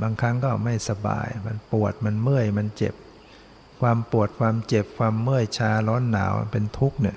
[0.02, 2.94] บางครั้งก็ไม่สบาย มันปวดมันเมื่อยมันเจ็บ
[3.82, 7.16] ความปวดความเจ็บความเมื่อยชาร้อนหนาวเป็นทุกข์เนี่ย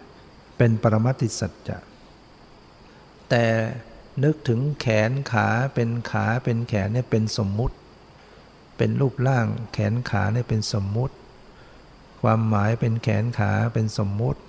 [0.57, 1.77] เป็นปรมัติสัจจะ
[3.29, 3.45] แต่
[4.23, 7.75] นึกถึงแขนขาเป็นขาเป็นแขนเนี่ยเป็นสมมุติ
[8.77, 11.15] เป็นรูปร่างแขนขาเนี่ยเป็นสมมุติ
[12.21, 14.39] ความหมายเป็นแขนขาเป็นสมมุติ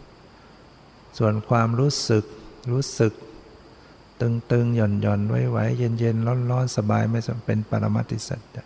[1.19, 2.25] ส่วนความรู้สึก
[2.73, 3.13] รู้สึก
[4.21, 8.65] ตึงตึงหย่อนหย่อนไว้ไว้เย็นเย็นร้อนร้อนสบายไม่เป็นปรมัติสัจจะ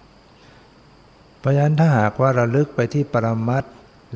[1.40, 3.64] เพราะฉะนั้นถ้าหากว่าเราลึกไปที่ปรมัต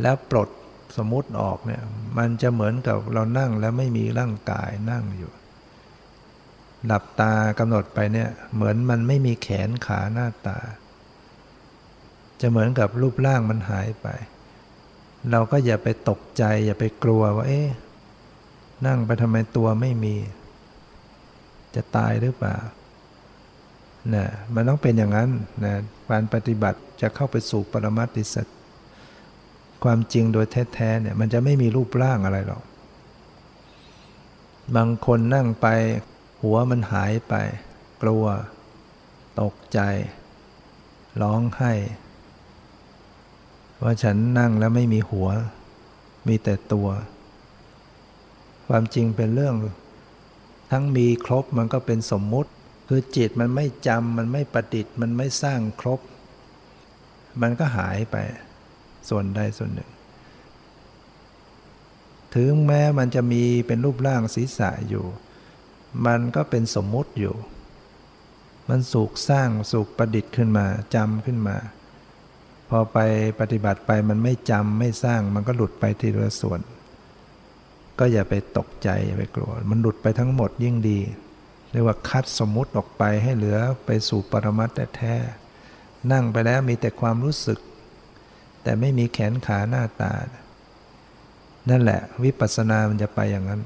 [0.02, 0.48] แล้วปลด
[0.96, 1.82] สมมติออกเนี่ย
[2.18, 5.32] มันจะเหมือนกับเรานั่งแล้วไม่มีร่างกายนั่งอยู่
[6.86, 10.58] หลับตากำหนดไปเนี่ย เหมือนมันไม่มีแขนขาหน้าตา
[12.40, 14.06] จะเหมือนกับรูปร่างมันหายไป
[15.30, 17.68] เราก็อย่าไปตกใจ อย่าไปกลัวว่าเอ๊ะ
[18.86, 20.14] นั่งไปทำไมตัวไม่มี
[21.74, 22.56] จะตายหรือเปล่า
[24.14, 25.30] นะมันต้องเป็นอย่างนั้น
[25.64, 25.74] นะ
[26.10, 28.46] การปฏิบัติ จะเข้าไปสู่ปรมัตติสัจ
[29.84, 32.62] ความจริงโดยแท้ๆเนี่ยมันจะไม่มีรูปร่างอะไรหรอก
[34.76, 35.66] บางคนนั่งไป
[36.42, 37.34] หัวมันหายไป
[38.02, 38.24] กลัว
[39.40, 39.80] ตกใจ
[41.22, 41.72] ร้องไห้
[43.82, 45.28] ว่าฉันนั่งแล้วไม่มีหัว
[46.28, 46.88] มีแต่ตัว
[48.68, 49.54] ความจริงเป็นเรื่อง
[50.70, 52.50] ทั้งมีครบมันก็เป็นสมมุติ
[52.88, 56.00] คือจิตมันไม่จำมันไม่ประดิษฐ์ มันไม่สร้างครบ
[57.42, 58.16] มันก็หายไป
[59.08, 59.90] ส่วนใดส่วนหนึ่ง
[62.34, 65.04] ถึงแม้มันจะมีเป็นรูปร่างศีรษะอยู่
[66.06, 67.34] มันก็เป็นสมมุติอยู่
[68.68, 71.56] มันสุกสร้างสุกประดิษฐ์ขึ้นมาจำขึ้นมา
[72.68, 72.98] พอไป
[73.40, 76.60] ปฏิบัติไปมันไม่จำไม่สร้างมันก็หลุดไปทีละส่วน
[77.98, 80.98] ก็อย่าไปตกใจอย่าไปกลัว มันหลุดไปทั้งหมดยิ่งดี
[81.70, 85.14] เรียกว่าคัดสมมุติออกไปให้เหลือไปสู่ปรมัตแต่แท้
[86.12, 87.58] นั่งไปแล้วมีแต่ความรู้สึก
[88.62, 90.12] แต่ไม่มีแขนขาหน้าตา
[91.70, 93.62] นั่นแหละ วิปัสสนามันจะไปอย่างนั้น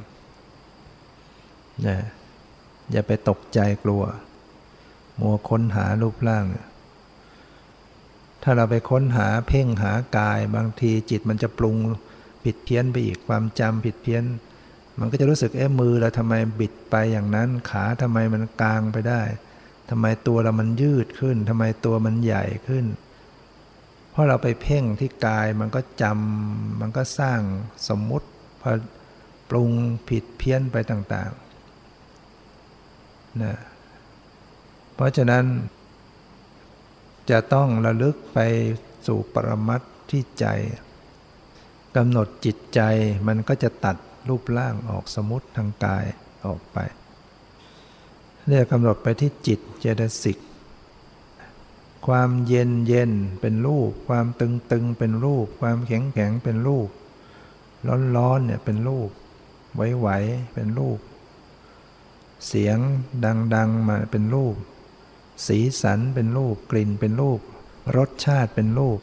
[1.86, 1.98] นะ
[2.92, 4.02] อย่าไปตกใจกลัว
[5.20, 6.44] มัวค้นหารูปร่าง
[8.42, 11.76] ถ้าเราไปค้นหาเพ่งหากาย บางทีจิตมันจะปรุง
[12.44, 14.24] ผิดเพี้ยนไปอีกความจำผิดเพี้ยน
[14.98, 19.22] มันก็จะรู้สึกเอ๊ะมือเราทำไมบิดไปอย่างนั้น ขาทำไมมันกลางไปได้
[19.90, 22.86] ทำไมตัวเรามันยืดขึ้นทำไมตัวมันใหญ่ขึ้น
[24.10, 27.40] เพราะเราไปเพ่งที่กายมันก็จำมันก็สร้าง
[27.88, 28.28] สมมุติ
[28.60, 28.72] พอ
[29.50, 29.70] ปรุง
[30.08, 33.54] ผิดเพี้ยนไปต่างๆนะ
[34.94, 35.44] เพราะฉะนั้น
[37.30, 38.38] จะต้องระลึกไป
[39.06, 40.46] สู่ปรมัตที่ใจ
[41.96, 42.80] กำหนดจิตใจ
[43.28, 43.96] มันก็จะตัด
[44.28, 46.04] รูปร่างออกสมุติทางกาย
[46.46, 46.78] ออกไป
[48.50, 50.38] เรียกกำหนดไปที่จิตเจตสิก
[52.06, 56.88] ความเย็นเย็นเป็นรูป ความตึงตึงเป็นรูป ความแข็งแข็งเป็นรูป
[57.86, 59.10] ร้อนร้อนเนี่ยเป็นรูป
[59.74, 60.08] ไหวไหว
[60.54, 60.98] เป็นรูป
[62.46, 62.78] เสียง
[63.54, 64.54] ดังๆมาเป็นรูป
[65.46, 67.40] สีสันเป็นรูป กลิ่นเป็นรูป
[67.96, 68.98] รสชาติเป็นรูป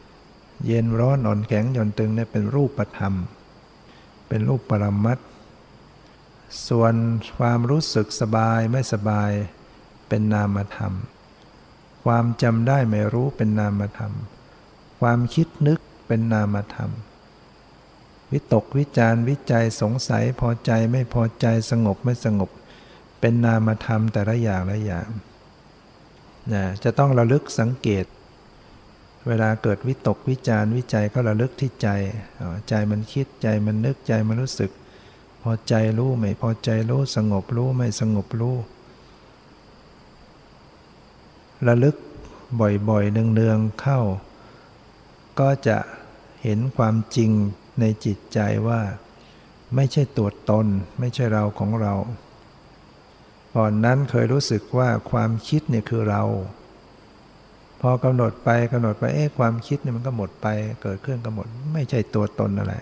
[0.65, 3.13] เย็นร้อนอ่อนแข็งหย่อนตึงเนี่ยเป็นรูปประธรรม
[4.27, 5.19] เป็นรูปปรมัต
[6.69, 6.93] ส่วน
[7.37, 9.31] ความรู้สึกสบายไม่สบาย
[10.09, 10.93] เป็นนามธรรม
[12.05, 14.13] ความจำได้ไม่รู้เป็นนามธรรม
[15.01, 16.91] ความคิดนึกเป็นนามธรรม
[18.31, 22.49] วิตกวิจารวิจัยสงสัยพอใจไม่พอใจสงบไม่สงบ
[23.19, 25.07] เป็นนามธรรมแต่ละอย่างละอย่าง
[26.53, 28.05] นะจะต้องระลึกสังเกต
[29.27, 31.87] เวลาเกิดวิตกวิจารวิจัยก็ระลึกที่ใจ
[32.69, 34.71] ใจมันคิดใจมันนึกใจมันรู้สึก
[35.47, 38.55] พอใจรู้ไม่พอใจรู้สงบรู้ไม่สงบรู้
[41.67, 41.95] ระลึก
[42.89, 43.99] บ่อยๆเนืองๆเข้า
[45.39, 45.77] ก็จะ
[46.43, 47.31] เห็นความจริง
[47.79, 48.81] ในจิตใจว่า
[49.75, 50.65] ไม่ใช่ตัวตน
[50.99, 51.93] ไม่ใช่เราของเรา
[53.55, 56.23] ก่อนนั้นเคยรู้สึกว่าความคิดเนี่ยคือเรา
[57.81, 60.47] พอกำหนดไปกำหนดไปเอ๊ะความคิดเนี่ยมันก็หมดไป
[60.81, 62.75] เกิดขึ้นก็หมด ไม่ใช่ตัวตนอะไร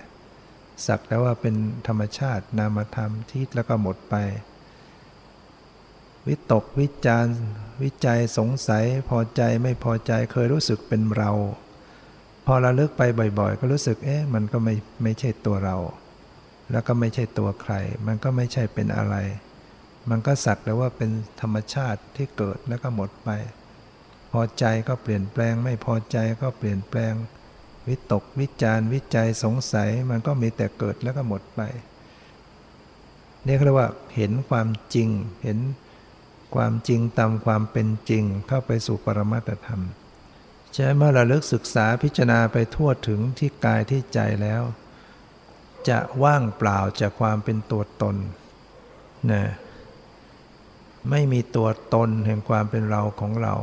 [0.88, 1.56] สักแต่ว่าเป็น
[1.88, 4.16] ธรรมชาตินามธรรมที่แล้วก็หมดไป
[6.28, 7.28] วิตกวิจาร
[7.84, 11.32] วิจัยสงสัยพอใจไม่พอใจเคยรู้สึกเป็นเรา
[12.46, 13.02] พอระลึกไป
[13.40, 15.78] บ่อย ๆ ก็รู้สึกเอ๊ะมันก็ไม่ไม่ใช่ตัวเรา
[16.72, 17.74] แล้วก็ไม่ใช่ตัวใคร
[18.08, 19.16] มันก็ไม่ใช่เป็นอะไร
[20.10, 21.10] มันก็สักแต่ว่าเป็น
[21.42, 23.30] ธรรมชาติที่เกิดแล้วก็หมดไป
[24.32, 27.14] พอใจก็เปลี่ยนแปลงไม่พอใจก็เปลี่ยนแปลง
[27.88, 31.62] วิตกวิจารวิจัยสงสัยมันก็มีแต่เกิดแล้วก็หมดไป
[33.46, 35.10] นี่เรียกว่าเห็นความจริง
[35.44, 35.60] เห็น
[36.56, 39.82] ความจริงตามความเป็นจริงเข้าไปสู่ปรมัตธรรม
[40.74, 44.64] ใช่เมื่อเราเลิกศึกษาพิจารณาไปทั่วถึงที่กายที่ใจแล้ว
[45.90, 48.16] จะว่างเปล่าจากความเป็นตัวตน
[49.32, 49.44] นะ
[51.10, 53.56] ไม่มีตัวตนแห่งความเป็นเราของเรา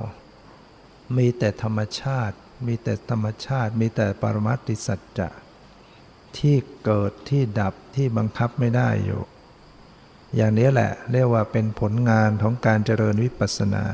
[1.17, 5.29] มีแต่ธรรมชาติ มีแต่ธรรมชาติ มีแต่ปรมัติสัจจะ
[6.39, 9.21] ที่เกิดที่ดับที่บังคับไม่ได้อยู่
[10.37, 13.85] อย่างนี้แหละเรียกว่าเป็นผลงานของการเจริญวิปัสสนา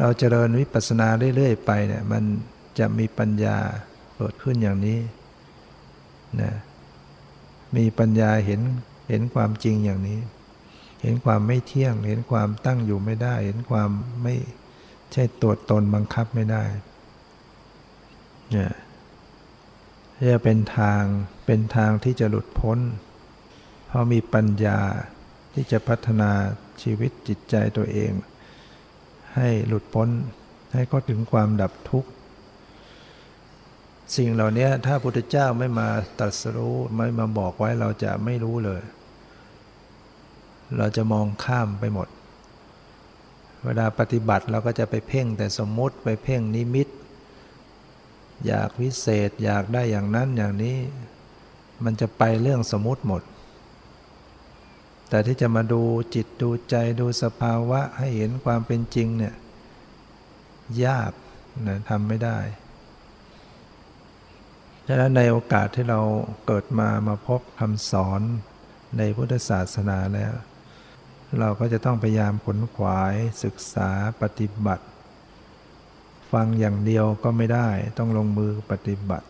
[0.00, 2.24] เราเจริญวิปัสสนาเรื่อยๆไปเนี่ยมัน
[2.78, 3.56] จะมีปัญญา
[4.16, 4.98] เกิดขึ้นอย่างนี้
[6.40, 6.52] นะ
[7.76, 8.60] มีปัญญาเห็น
[9.08, 10.20] เห็นความจริงอย่างนี้
[11.02, 13.90] เห็นความไม่เที่ยง เห็นความตั้งอยู่ไม่ได้ เห็นความ
[14.22, 14.34] ไม่
[15.12, 16.64] ใช่ตัวตนบังคับไม่ได้
[18.52, 18.72] เนี่ย
[20.30, 21.02] จะเป็นทาง
[21.46, 22.78] เป็นทางที่จะหลุดพ้น
[23.86, 24.78] เพราะมีปัญญา
[25.54, 26.30] ที่จะพัฒนา
[26.82, 28.12] ชีวิตจิตใจตัวเอง
[29.36, 30.08] ให้หลุดพ้น
[30.72, 32.10] ให้ก็ถึงความดับทุกข์
[34.16, 35.88] สิ่งเหล่านี้ถ้าพุทธเจ้าไม่มา
[36.18, 38.82] ตรัสรู้ไม่มาบอกไว้เราจะไม่รู้เลย
[40.78, 42.08] เราจะมองข้ามไปหมด
[43.64, 46.88] เวลาปฏิบัติเราก็จะไปเพ่งแต่สมมุติไปเพ่งนิมิต
[48.46, 50.78] อยากวิเศษอยากได้อย่างนั้นอย่างนี้
[51.84, 53.22] มันจะไปเรื่องสมมติหมด
[55.08, 55.82] แต่ที่จะมาดู
[56.14, 59.34] จิตดูใจดูสภาวะให้เห็นความเป็นจริงเนี่ย
[60.84, 61.12] ยาก
[61.66, 62.38] นะทำไม่ได้
[64.86, 66.00] ฉะนั้นในโอกาสที่เรา
[66.46, 68.20] เกิดมามาพบคำสอน
[68.98, 70.32] ในพุทธศาสนาแล้ว
[71.40, 73.90] เราก็จะต้องพยายามขนขวายศึกษา
[74.22, 74.86] ปฏิบัติ
[76.32, 77.68] ฟังอย่างเดียวก็ไม่ได้
[77.98, 79.28] ต้องลงมือปฏิบัติ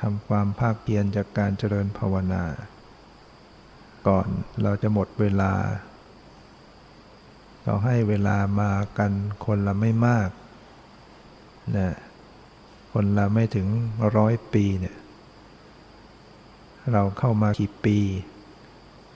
[0.00, 2.44] ทำความภาคเพียรจากการเจริญภาวนา
[4.08, 4.28] ก่อน
[4.62, 5.52] เราจะหมดเวลา
[7.64, 9.12] เราให้เวลามากัน
[9.44, 10.28] คนละไม่มาก
[11.76, 11.90] นะ
[12.92, 13.66] คนละไม่ถึง
[14.16, 14.96] ร้อยปีเนี่ย
[16.92, 17.98] เราเข้ามากี่ปี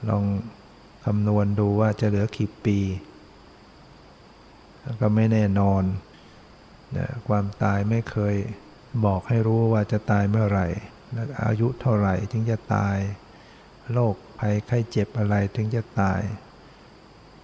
[0.08, 0.24] ลอง
[1.04, 2.78] คำนวณดูว่าจะเหลือกี่ปี
[5.00, 5.82] ก็ไม่แน่นอน
[6.96, 8.34] นะความตายไม่เคย
[9.04, 10.66] บอกให้รู้ว่าจะตายเมื่อไหร่
[11.12, 12.96] และอายุเท่าไหร่ถึงจะตาย
[13.92, 16.20] โรคภัยไข้เจ็บอะไรถึงจะตาย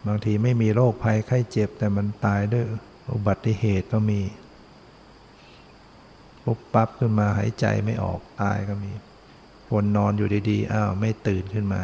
[0.07, 2.65] บางทีไม่มีโรคภัยไข้เจ็บแต่มันตายด้วย
[3.13, 4.21] อุบัติเหตุก็มี
[6.45, 8.91] ปุ๊บปั๊บขึ้นมาหายใจไม่ออกตายก็มี
[9.71, 11.83] คนนอนอยู่ดีๆอ้าวไม่ตื่นขึ้นมา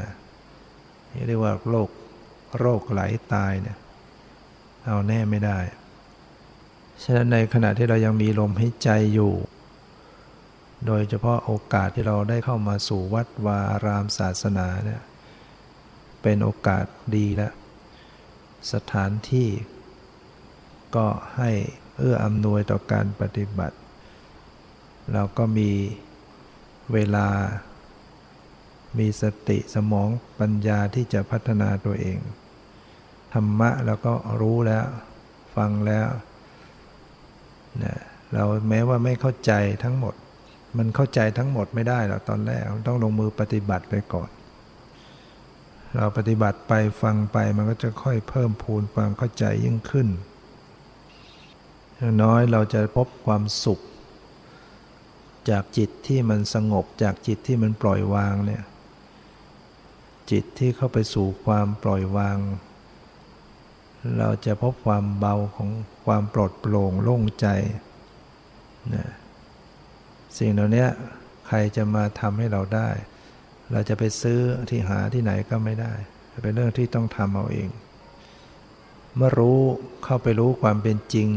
[1.27, 1.91] เรียกว่าโรค
[2.61, 3.01] โรคไหล
[3.35, 3.77] ตายเนี่ย
[4.87, 5.59] เอาแน่ไม่ได้
[7.03, 9.35] ฉะนั้นในขณะที่เรายังมีลมหายใจอยู่
[10.87, 15.03] โดยเฉพาะโอกาสที่เราได้เข้ามาสู่วัดวารามศาสนาเนี่ย
[16.23, 16.85] เป็นโอกาส
[17.17, 17.53] ดีแล้ว
[18.73, 19.49] สถานที่
[20.97, 21.51] ก็ให้
[21.99, 23.77] เอื้ออำนวยต่อการปฏิบัติ
[25.13, 25.71] เราก็มี
[26.93, 27.29] เวลา
[28.99, 30.09] มีสติสมอง
[30.41, 32.19] ปัญญาที่จะพัฒนาตัวเอง
[33.41, 34.85] รรมะเราก็รู้แล้ว
[35.57, 36.09] ฟังแล้ว
[37.85, 37.97] นะ
[38.33, 39.53] เราแม้ว่าไม่เข้าใจ
[39.85, 40.15] ทั้งหมด
[40.79, 44.31] มันเข้าใจทั้งหมดไม่ได้หรอกตอนแรกต้องลงมือปฏิบัติไปก่อน
[45.97, 46.73] เราปฏิบัติไป
[47.03, 50.09] ฟังไปมันก็จะค่อยเพิ่มพูนความเข้าใจยิ่งขึ้น
[51.97, 53.81] อย่างน้อยเราจะพบความสุข
[55.51, 58.63] จากจิตที่มันสงบจากจิตที่มันปล่อยวางเนี่ย
[60.31, 62.37] จิตที่เข้าไปสู่ความปล่อยวาง
[64.19, 65.71] เราจะพบความเบาของ
[66.07, 67.47] ความปลดโปร่งโล่งใจ
[68.95, 69.07] นะ
[70.39, 70.87] สิ่งเหล่านี้
[71.47, 72.89] ใครจะมาทำให้เราได้
[73.73, 74.41] เราจะไปซื้อ
[74.71, 75.93] ที่หาที่ไหนก็ไม่ได้
[76.43, 77.69] เป็นเรื่องที่ต้องทำเอาเอง
[79.17, 79.61] เมื่อรู้
[80.05, 81.29] เข้าไปรู้ความเป็นจริง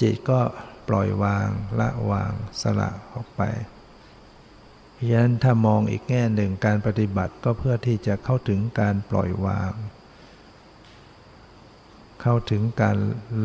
[0.00, 0.40] จิตก็
[0.88, 1.48] ปล่อยวาง
[1.80, 3.42] ละวาง สละออกไป
[4.94, 9.72] เพราะฉะนั้นถ้ามองอีกแง่หนึ่งการปฏิบัติก็เพื่อที่จะเข้าถึงการปล่อยวาง
[12.20, 12.96] เข้าถึงการ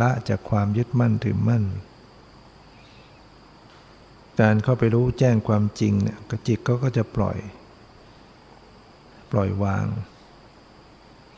[0.02, 1.64] ละจากความยึดมั่นถือมั่น
[4.42, 7.38] การเข้าไปรู้แจ้งความจริงเนี่ยกจิตก็ก็จะปล่อย
[9.32, 9.86] ปล่อยวาง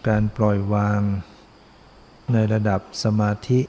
[0.07, 1.01] การปล่อยวาง
[2.33, 3.61] ในระดับสมาธิ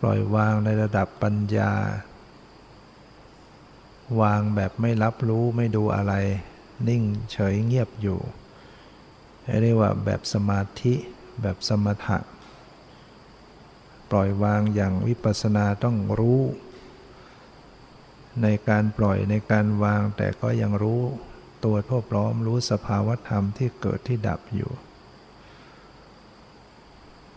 [0.00, 1.72] ปล่อยวางในระดับปัญญา
[4.20, 6.14] วางแบบไม่รับรู้ไม่ดูอะไร
[6.88, 8.18] นิ่งเฉยเงียบอยู่
[9.62, 10.94] เรียกว่าแบบสมาธิ
[11.40, 12.18] แบบสมถะ
[14.10, 16.40] ปล่อยวางอย่างวิปัสสนาต้องรู้
[18.42, 21.02] ในการปล่อยในการวางแต่ก็ยังรู้
[21.64, 24.70] ตัวทั่วพร้อมรู้สภาวธรรมที่เกิดที่ดับอยู่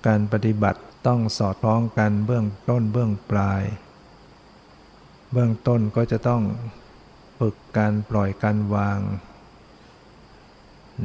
[0.07, 3.63] การปฏิบัติต้องสอดคล้องกันเบื้องต้นเบื้องปลาย
[5.31, 6.41] เบื้องต้นก็จะต้อง
[7.39, 8.99] ฝึกการปล่อยการวาง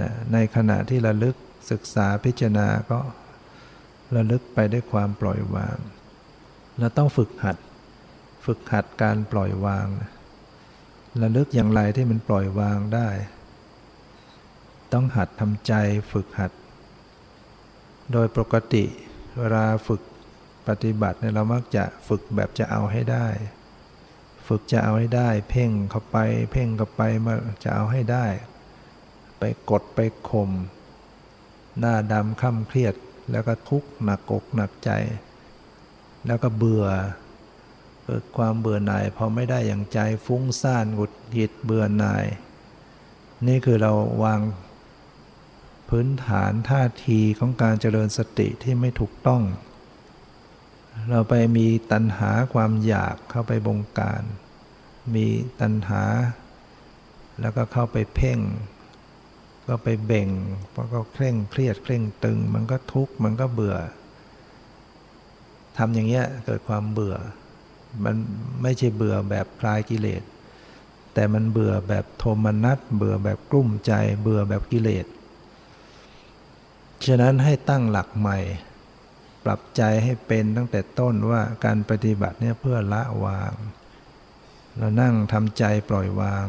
[0.00, 1.36] นะในขณะที่ระลึก
[1.70, 3.00] ศึกษาพิจารณาก็
[4.16, 5.76] ระลึกไปด้วยความปล่อยวาง
[6.78, 7.56] เราต้องฝึกหัด
[8.44, 9.86] ฝึกหัดการปล่อยวาง
[11.22, 13.08] ระลึกอย่างไรที่มันปล่อยวางได้
[14.92, 15.72] ต้องหัดทำใจ
[16.12, 16.52] ฝึกหัด
[18.12, 18.84] โดยปกติ
[19.38, 20.02] เวลาฝึก
[20.68, 23.26] ปฏิบัติเนี่ยเรามักจะฝึกแบบจะเอาให้ได้
[24.46, 26.16] ฝึกจะเอาให้ได้ เพ่งเข้าไป
[26.52, 28.26] เพ่งเข้าไปมาจะเอาให้ได้
[29.38, 30.50] ไปกดไปข่ม
[31.78, 32.94] หน้าดำค่ำเครียด
[33.30, 34.90] แล้วก็ทุกข์หนักอกหนักใจ
[36.26, 36.86] แล้วก็เบื่อ
[38.04, 42.24] เกิดความเบื่อหน่ายพอไม่ได้อย่างใจฟุ้งซ่านหงุดหงิดเบื่อหน่าย
[43.46, 43.92] นี่คือเรา
[44.24, 44.40] วาง
[45.88, 49.42] พื้นฐานท่าทีของการเจริญสติที่ไม่ถูกต้อง
[51.10, 54.22] เราไปมีตัณหาความอยากเข้าไปบงการ
[55.14, 55.26] มี
[55.60, 56.04] ตัณหา
[57.40, 58.38] แล้วก็เข้าไปเพ่ง
[59.70, 60.28] ก็ไปเบ่ง
[60.70, 63.76] เพราะก็เคร่งเครียดเคร่งตึง มันก็ทุกข์มันก็เบื่อ
[65.78, 67.16] ทำอย่างเงี้ยเกิดความเบื่อ
[68.04, 68.14] มัน
[68.62, 70.22] ไม่ใช่เบื่อแบบคลายกิเลส
[71.14, 75.06] แต่มันเบื่อแบบโทมนัสเบื่อแบบกลุ้มใจเบื่อแบบกิเลส
[77.06, 78.38] ฉะนั้นให้ตั้งหลักใหม่
[79.44, 83.52] ปรับใจให้เป็นตั้งแต่ต้นว่าการปฏิบัติเนี่ยเพื่อละวาง
[84.76, 86.46] เรานั่งทำใจปล่อยวาง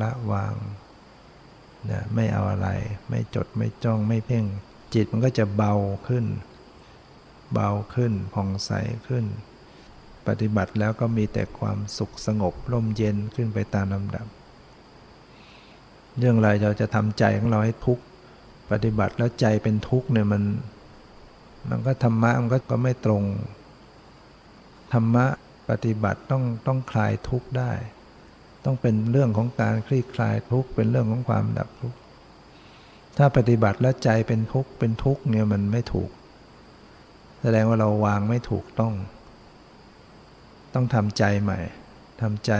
[0.00, 0.54] ละวาง
[1.90, 2.68] นี่ยไม่เอาอะไร
[3.08, 4.44] ไม่จดไม่จ้องไม่เพ่ง
[4.94, 5.74] จิตมันก็จะเบา
[6.08, 6.26] ขึ้น
[7.54, 8.70] เบาขึ้นผ่องใส
[9.08, 9.24] ขึ้น
[10.26, 14.26] ปฏิบัติแล้วก็มีแต่ความสุขสงบร่มเย็นขึ้นไปตามลำดับ
[16.18, 18.04] เรื่องอะไรเราจะทำใจของเราให้ทุกข์
[18.70, 20.42] ปฏิบัติแล้วใจเป็นทุกข์เนี่ยมัน
[21.70, 23.22] มันก็ธรรมะมันก็ก็ไม่ตรง
[24.92, 25.26] ธรรมะ
[25.70, 27.72] ปฏิบัติต้องต้องคลายทุกข์ได้
[28.64, 31.98] ต้องเป็นเรื่องของการคลี่คลายทุกข์เป็นเรื่องของความดับทุกข์
[33.16, 36.10] ถ้าปฏิบัติแล้วใจเป็นทุกข์เป็นทุกข์เนี่ยมันไม่ถูก
[37.42, 38.94] แสดงว่าเราวางไม่ถูกต้อง
[40.74, 41.60] ต้องทำใจใหม่
[42.20, 42.52] ทำใจ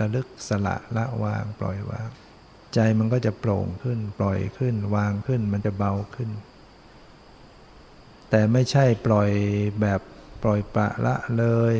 [0.00, 2.08] ระลึกสละละวางปล่อยวาง
[2.74, 6.30] ใจมันก็จะโปร่งขึ้น ปล่อยขึ้น วางขึ้นมันจะเบาขึ้น
[8.30, 9.30] แต่ไม่ใช่ปล่อย
[9.80, 10.00] แบบ
[10.42, 11.74] ปล่อยปะละเลย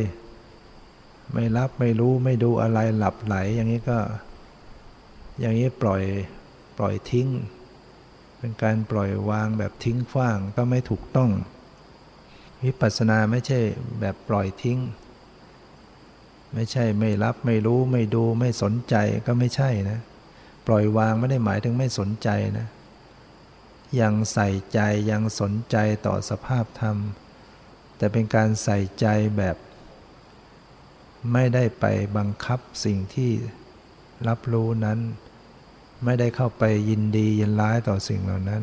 [1.33, 3.99] ไม่รับไม่รู้ไม่ดูอะไรหลับไหล อย่างนี้ก็
[5.41, 6.03] อย่างนี้ปล่อย
[6.79, 7.29] ปล่อยทิ้ง
[8.39, 11.31] เป็นการปล่อยวางแบบทิ้งขว้างก็ไม่ถูกต้อง
[12.65, 13.61] วิปัสสนาไม่ใช่
[14.01, 14.79] แบบปล่อยทิ้ง
[16.55, 18.95] ไม่ใช่ไม่รับไม่รู้ไม่ดูไม่สนใจ
[19.27, 19.99] ก็ไม่ใช่นะ
[20.67, 22.67] ปล่อยวางไม่ได้หมายถึงไม่สนใจนะ
[24.01, 26.97] ยังใส่ใจยังสนใจต่อสภาพธรรม
[27.97, 29.07] แต่เป็นการใส่ใจ
[29.37, 29.57] แบบ
[31.33, 31.85] ไม่ได้ไป
[32.17, 33.33] บังคับสิ่งที่
[34.29, 34.99] รับรู้นั้น
[36.05, 38.63] ไม่ได้เข้าไปยินดียินร้ายต่อสิ่งเหล่านั้น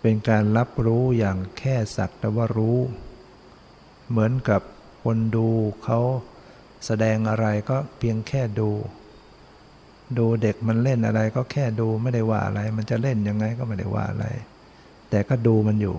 [0.00, 2.78] เป็นการรับรู้อย่างแค่สักแต่ว่ารู้
[4.08, 4.62] เหมือนกับ
[5.02, 5.48] คนดู
[5.84, 6.00] เขา
[6.86, 8.70] แสดงอะไรก็เพียงแค่ดู
[10.18, 14.26] ดูเด็กมันเล่นอะไรก็แค่ดูไม่ได้ว่าอะไร มันจะเล่นยังไงก็ไม่ได้ว่าอะไร
[15.10, 15.96] แต่ก็ดูมันอยู่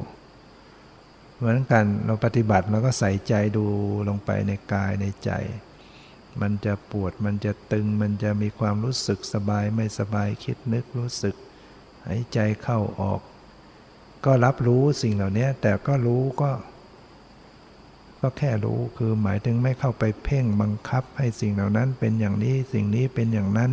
[1.39, 3.65] เหมือนกันเราปฏิบัติเราก็ใส่ใจดู
[4.07, 5.31] ลงไปในกายในใจ
[6.41, 11.35] มันจะปวดมันจะตึงมันจะมีความรู้สึกสบายไม่สบายคิดนึกรู้สึก
[12.05, 13.21] หายใจเข้าออก
[14.25, 16.51] ก็รับรู้สิ่งเหล่านี้แต่ก็รู้ก็
[18.21, 23.71] ก็แค่รู้คือหมายถึงไม่เข้าไปเพ่งบังคับให้สิ่งเหล่านั้นเป็นอย่างนี้สิ่งนี้เป็นอย่างนั้น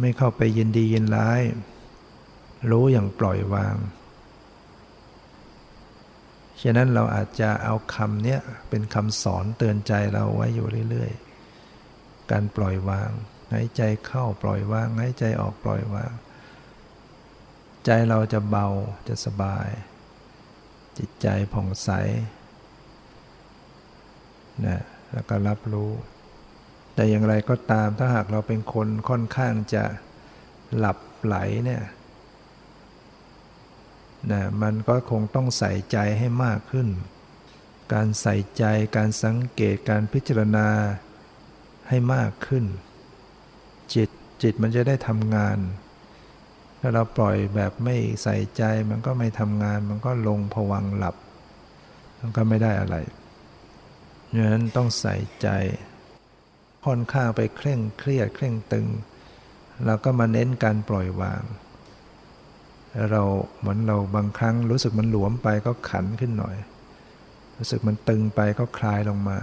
[0.00, 1.42] ไม่เข้าไปยินดียินร้าย
[2.70, 3.76] รู้อย่างปล่อยวาง
[6.62, 13.10] ฉะนั้นเราอาจจะเอาคำเนี้ยเป็นคำสอนเตือนใจเราไว้อยู่เรื่อยๆ การปล่อยวาง
[13.52, 16.12] หายใจเข้าปล่อยวางหายใจออกปล่อยวาง
[17.86, 18.68] ใจเราจะเบา
[19.08, 19.68] จะสบาย
[20.98, 21.90] จิตใจผ่องใส
[24.66, 24.80] นะ
[25.12, 25.90] แล้วก็รับรู้
[26.94, 29.84] แต่อย่างไรก็ตามถ้าหากเราเป็นคนค่อนข้างจะ
[30.76, 31.82] หลับไหลเนี่ย
[34.30, 36.88] นะมันก็คงต้องใส่ใจให้มากขึ้น
[37.92, 38.64] การใส่ใจ
[38.96, 40.68] การสังเกตการพิจารณา
[41.88, 42.64] ให้มากขึ้น
[43.94, 44.08] จิต
[44.42, 45.58] จิตมันจะได้ทำงาน
[46.80, 51.16] ถ้าเราปล่อยแบบไม่ใส่ใจมันก็ไม่ทำงาน มันก็ลงผวังหลับ
[52.18, 52.96] มันก็ไม่ได้อะไร
[54.34, 55.48] ดังนั้นต้องใส่ใจ
[56.84, 58.86] ค่อนข้างไปเคร่งเครียดเคร่งตึง
[59.86, 61.42] เราก็มาเน้นการปล่อยวาง
[63.10, 63.22] เรา
[63.58, 66.56] เหมือนเราบางครั้งรู้สึกมันหลวมไปก็ขันขึ้นหน่อย
[67.58, 69.38] รู้สึกมันตึงไปก็คลายลงมา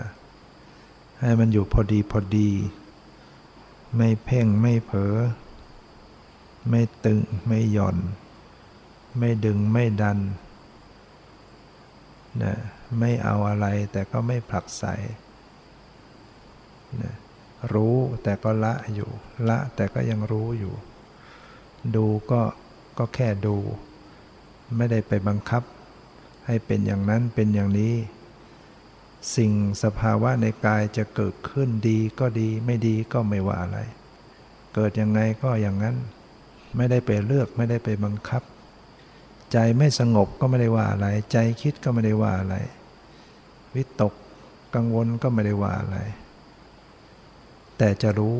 [1.19, 2.49] ให้มันอยู่พอดีพอดี
[3.97, 5.15] ไม่เพ่งไม่เผลอ
[6.69, 7.97] ไม่ตึงไม่หย่อน
[9.19, 10.19] ไม่ดึงไม่ดัน
[12.43, 12.55] นะ
[12.99, 14.85] ไม่เอาอะไรแต่ก็ไม่ผลักใส
[17.01, 17.13] นะ
[17.73, 19.09] รู้แต่ก็ละอยู่
[19.49, 20.73] ละแต่ก็ยังรู้อยู่
[21.95, 22.41] ดูก็
[22.97, 23.57] ก็แค่ดู
[24.77, 25.63] ไม่ได้ไปบังคับ
[26.45, 27.93] ให้เป็นอย่างนั้นเป็นอย่างนี้
[29.35, 29.51] สิ่ง
[29.83, 33.79] สภาวะในกายจะเกิดขึ้นดีก็ดีไม่ดีก็ไม่ว่าอะไร
[34.73, 35.95] เกิดยังไงก็อย่างนั้น
[36.75, 38.43] ไม่ได้ไปเลือกไม่ได้ไปบังคับ
[39.51, 42.55] ใจไม่สงบก็ไม่ได้ว่าอะไร ใจคิดก็ไม่ได้ว่าอะไร
[43.75, 44.13] วิตก
[44.75, 45.97] กังวลก็ไม่ได้ว่าอะไร
[47.77, 48.37] แต่จะรู้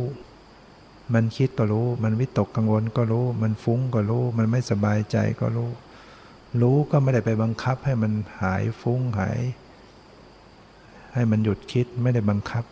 [1.14, 5.70] มันคิดก็รู้ มันวิตกกังวลก็รู้ มันฟุ้งก็รู้ มันไม่สบายใจก็รู้
[6.62, 9.39] รู้ก็ไม่ได้ไปบังคับให้มันหายฟุ้งหาย
[11.14, 12.64] ให้มันหยุดคิดไม่ได้บังคับ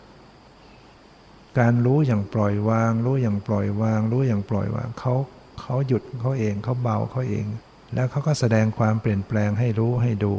[1.59, 5.13] การรู้อย่างปล่อยวาง รู้อย่างปล่อยวาง รู้อย่างปล่อยวางเขา
[5.59, 7.45] เขาหยุดเขาเองเขาเบาเขาเอง
[7.93, 10.33] แล้วเขาก็แสดงความเปลี่ยนแปลงให้รู้ให้ดู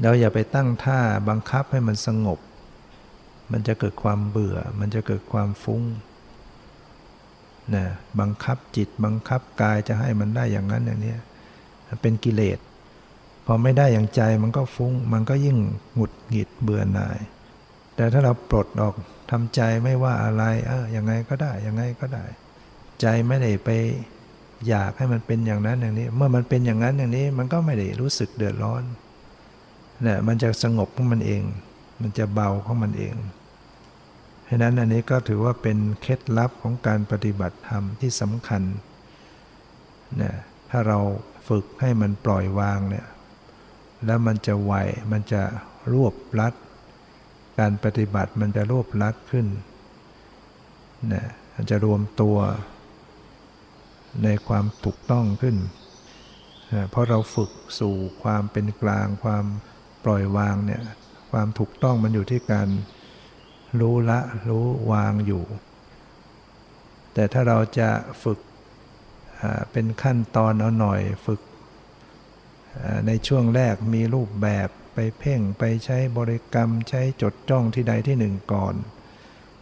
[0.00, 2.38] เราอย่าไปตั้งท่าบังคับให้มันสงบ
[3.52, 5.82] มันจะเกิดความเบื่อ มันจะเกิดความฟุ้ง
[7.74, 7.84] นะ
[8.20, 11.14] บังคับจิตบังคับกายจะให้มันได้อย่างนั้นอย่างนี้
[12.02, 12.58] เป็นกิเลส
[13.46, 15.58] พอไม่ได้อย่างใจมันก็ฟุ้ง มันก็ยิ่ง
[15.94, 17.18] หงุดหงิดเบื่อหน่าย
[17.96, 18.94] แต่ถ้าเราปลดออก
[19.30, 22.24] ทำใจไม่ว่าอะไรเออยังไงก็ได้ยังไงก็ได้
[23.00, 23.68] ใจไม่ได้ไป
[24.68, 28.82] อยากให้มันเป็นอย่างนั้นอย่างนี้ เมื่อมันเป็นอย่างนั้นอย่างนี้ มันก็ไม่ได้รู้สึกเดือดร้อน
[30.02, 31.42] เนี่ยมันจะสงบของมันเอง
[32.02, 33.14] มันจะเบาของมันเอง
[34.52, 38.62] ฉะนั้นอันนี้ก็ถือว่าเป็นเคล็ดลับของการปฏิบัติธรรมที่สำคัญ
[40.22, 40.32] นะ
[40.70, 40.98] ถ้าเรา
[41.48, 43.06] ฝึกให้มันปล่อยวางเนี่ย
[44.06, 44.72] แล้วมันจะไว
[45.12, 45.42] มันจะ
[45.92, 46.54] รวบลัด
[47.58, 49.46] การปฏิบัติมันจะรวบลัดขึ้น
[51.12, 51.24] นะ
[51.54, 52.38] มันจะรวมตัว
[54.24, 55.56] ในความถูกต้องขึ้น
[56.72, 59.44] นะเพราะเราฝึกสู่ความเป็นกลางความ
[60.04, 60.82] ปล่อยวางเนี่ย
[61.32, 62.68] ความถูกต้องมันอยู่ที่การ
[63.80, 65.44] รู้ละรู้วางอยู่
[67.14, 67.90] แต่ถ้าเราจะ
[68.22, 68.38] ฝึก
[69.72, 71.40] เป็นขั้นตอนเอาหน่อยฝึก
[73.06, 78.74] ในช่วงแรกมีรูปแบบไปเพ่งไปใช้บริกรรมใช้จดจ้องที่ใดที่หนึ่งก่อน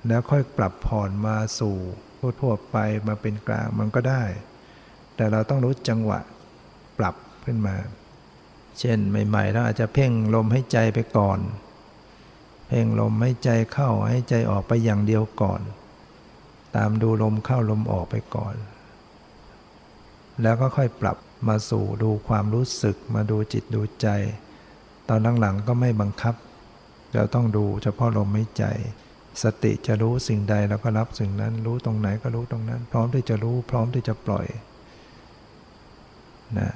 [0.06, 1.76] แล้วค่อยปรับผ่อนมาสู่
[2.40, 2.76] ทั่วไป
[3.09, 4.24] มาเป็นกลางมันก็ได้
[5.16, 6.20] แต่เราต้องรู้จังหวะ
[6.98, 7.76] ปรับขึ้นมา
[8.78, 11.38] เช่นใหม่ๆเราอาจจะเพ่งลมให้ใจไปก่อน
[12.68, 15.60] เพ่งลมให้ใจเข้าให้ใจออกไปอย่างเดียวก่อน
[16.76, 18.54] ตามดูลมเข้าลมออกไปก่อน
[20.42, 24.08] แล้วก็ค่อยปรับมาสู่ดูความรู้สึกมาดูจิตดูใจ
[25.08, 26.34] ตอนหลังๆก็ไม่บังคับ
[27.14, 28.64] เราต้องดูเฉพาะลมหายใจ
[29.42, 34.46] สติจะรู้สิ่งใดแล้วก็รับสิ่งนั้น รู้ตรงไหนก็รู้ตรงนั้น พร้อมที่จะรู้พร้อมที่จะปล่อย
[36.58, 36.70] นะ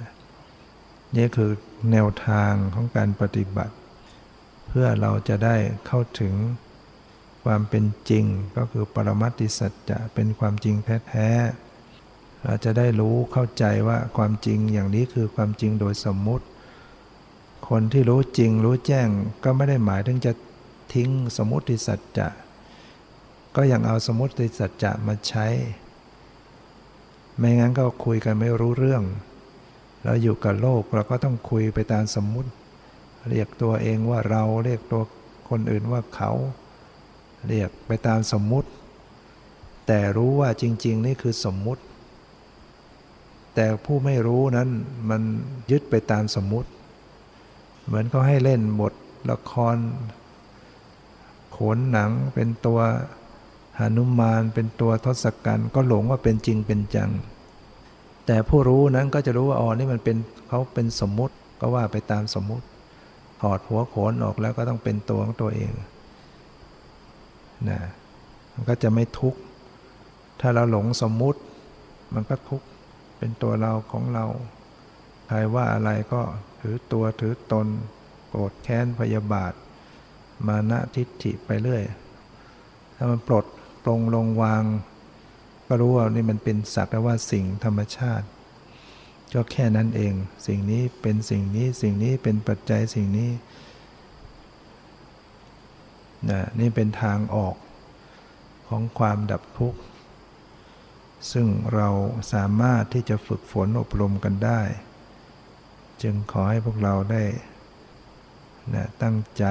[1.17, 1.51] นี่คือ
[1.93, 3.75] แนวทางของการปฏิบัติ
[4.77, 5.57] พื่อเราจะได้
[5.87, 6.35] เข้าถึง
[7.45, 8.25] ความเป็นจริง
[8.57, 10.75] ก็คือปรมัตติสัจจะเป็นความจริง
[11.09, 16.47] แท้ๆเราจะได้รู้เข้าใจว่าความจริงอย่างนี้คือความจริงโดยสมมุติ
[17.69, 19.09] คนที่รู้จริงรู้แจ้ง
[19.45, 20.33] ก็ไม่ได้หมายถึงจะ
[20.95, 22.29] ทิ้งสมมติสัจจะ
[23.57, 25.47] ก็ยังเอาสมมติสัจจะมาใช้
[27.39, 29.03] ไม่งั้นก็คุยกันไม่รู้เรื่อง
[30.05, 32.51] เราอยู่กับโลกเราก็ต้องคุยไปตามสมมุติ
[33.31, 35.03] เรียกตัวเองว่าเราเรียกตัว
[35.49, 36.31] คนอื่นว่าเขา
[37.49, 38.69] เรียกไปตามสมมุติ
[39.87, 41.83] แต่รู้ว่าจริง ๆ นี่คือสมมุติ
[43.55, 44.69] แต่ผู้ไม่รู้นั้น
[45.11, 45.23] มัน
[45.71, 46.69] ยึดไปตามสมมุติ
[47.87, 48.95] เหมือนเขาให้เล่นบท
[49.31, 49.77] ละคร
[51.57, 52.81] ขนหนังเป็นตัว
[53.79, 57.11] หนุมานเป็นตัวทศกัณฐ์ก็หลงว่าเป็นจริงเป็นจัง
[58.27, 60.17] แต่ผู้รู้นั้นก็จะรู้ว่าอ๋อนี่มันเป็น
[60.49, 62.65] เขาเป็นสมมุติก็ว่าไปตามสมมุติ
[63.43, 65.73] ถอดหัวโขนออกแล้วก็ต้องเป็นตัวของตัวเอง
[67.69, 67.81] นะ
[68.53, 69.41] มันก็จะไม่ทุกข์
[70.41, 71.41] ถ้าเราหลงสมมุติ
[72.15, 72.67] มันก็ทุกข์
[73.19, 74.25] เป็นตัวเราของเรา
[75.27, 76.21] ใครว่าอะไรก็
[76.61, 77.67] ถือตัวถือตน
[78.29, 79.53] โกรธแค้นพยาบาท
[80.47, 81.83] มานะทิฏฐิไปเรื่อย
[82.97, 83.45] ถ้ามันปลด
[83.85, 84.63] ปรงลงวาง
[85.67, 88.27] ก็รู้ว่านี่มันเป็นสักแต่ว่าสิ่งธรรมชาติ
[89.35, 90.15] ก็แค่นั้นเอง
[90.47, 93.31] สิ่งนี้เป็นสิ่งนี้ สิ่งนี้เป็นปัจจัยสิ่งนี้
[96.31, 97.57] นะนี่เป็นทางออก
[98.69, 99.81] ของความดับทุกข์
[101.33, 101.89] ซึ่งเรา
[102.33, 104.61] สามารถที่จะฝึกฝนอบรมกันได้
[106.03, 107.25] จึงขอให้พวกเราได้
[108.75, 109.45] นะตั้งใจ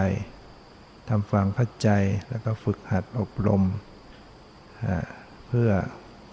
[1.08, 1.90] ทำฟังเข้าใจ
[2.30, 3.64] แล้วก็ฝึกหัดอบรม
[5.48, 5.70] เพื่อ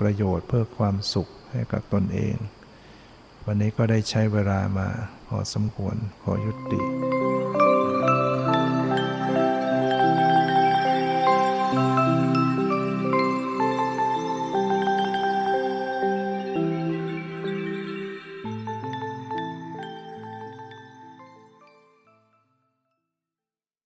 [0.01, 2.37] ประโยชน์เพื่อความสุขให้กับตนเอง
[3.51, 4.89] วันนี้ก็ได้ใช้เวลามา
[5.29, 6.81] พอสมควรขอยุติ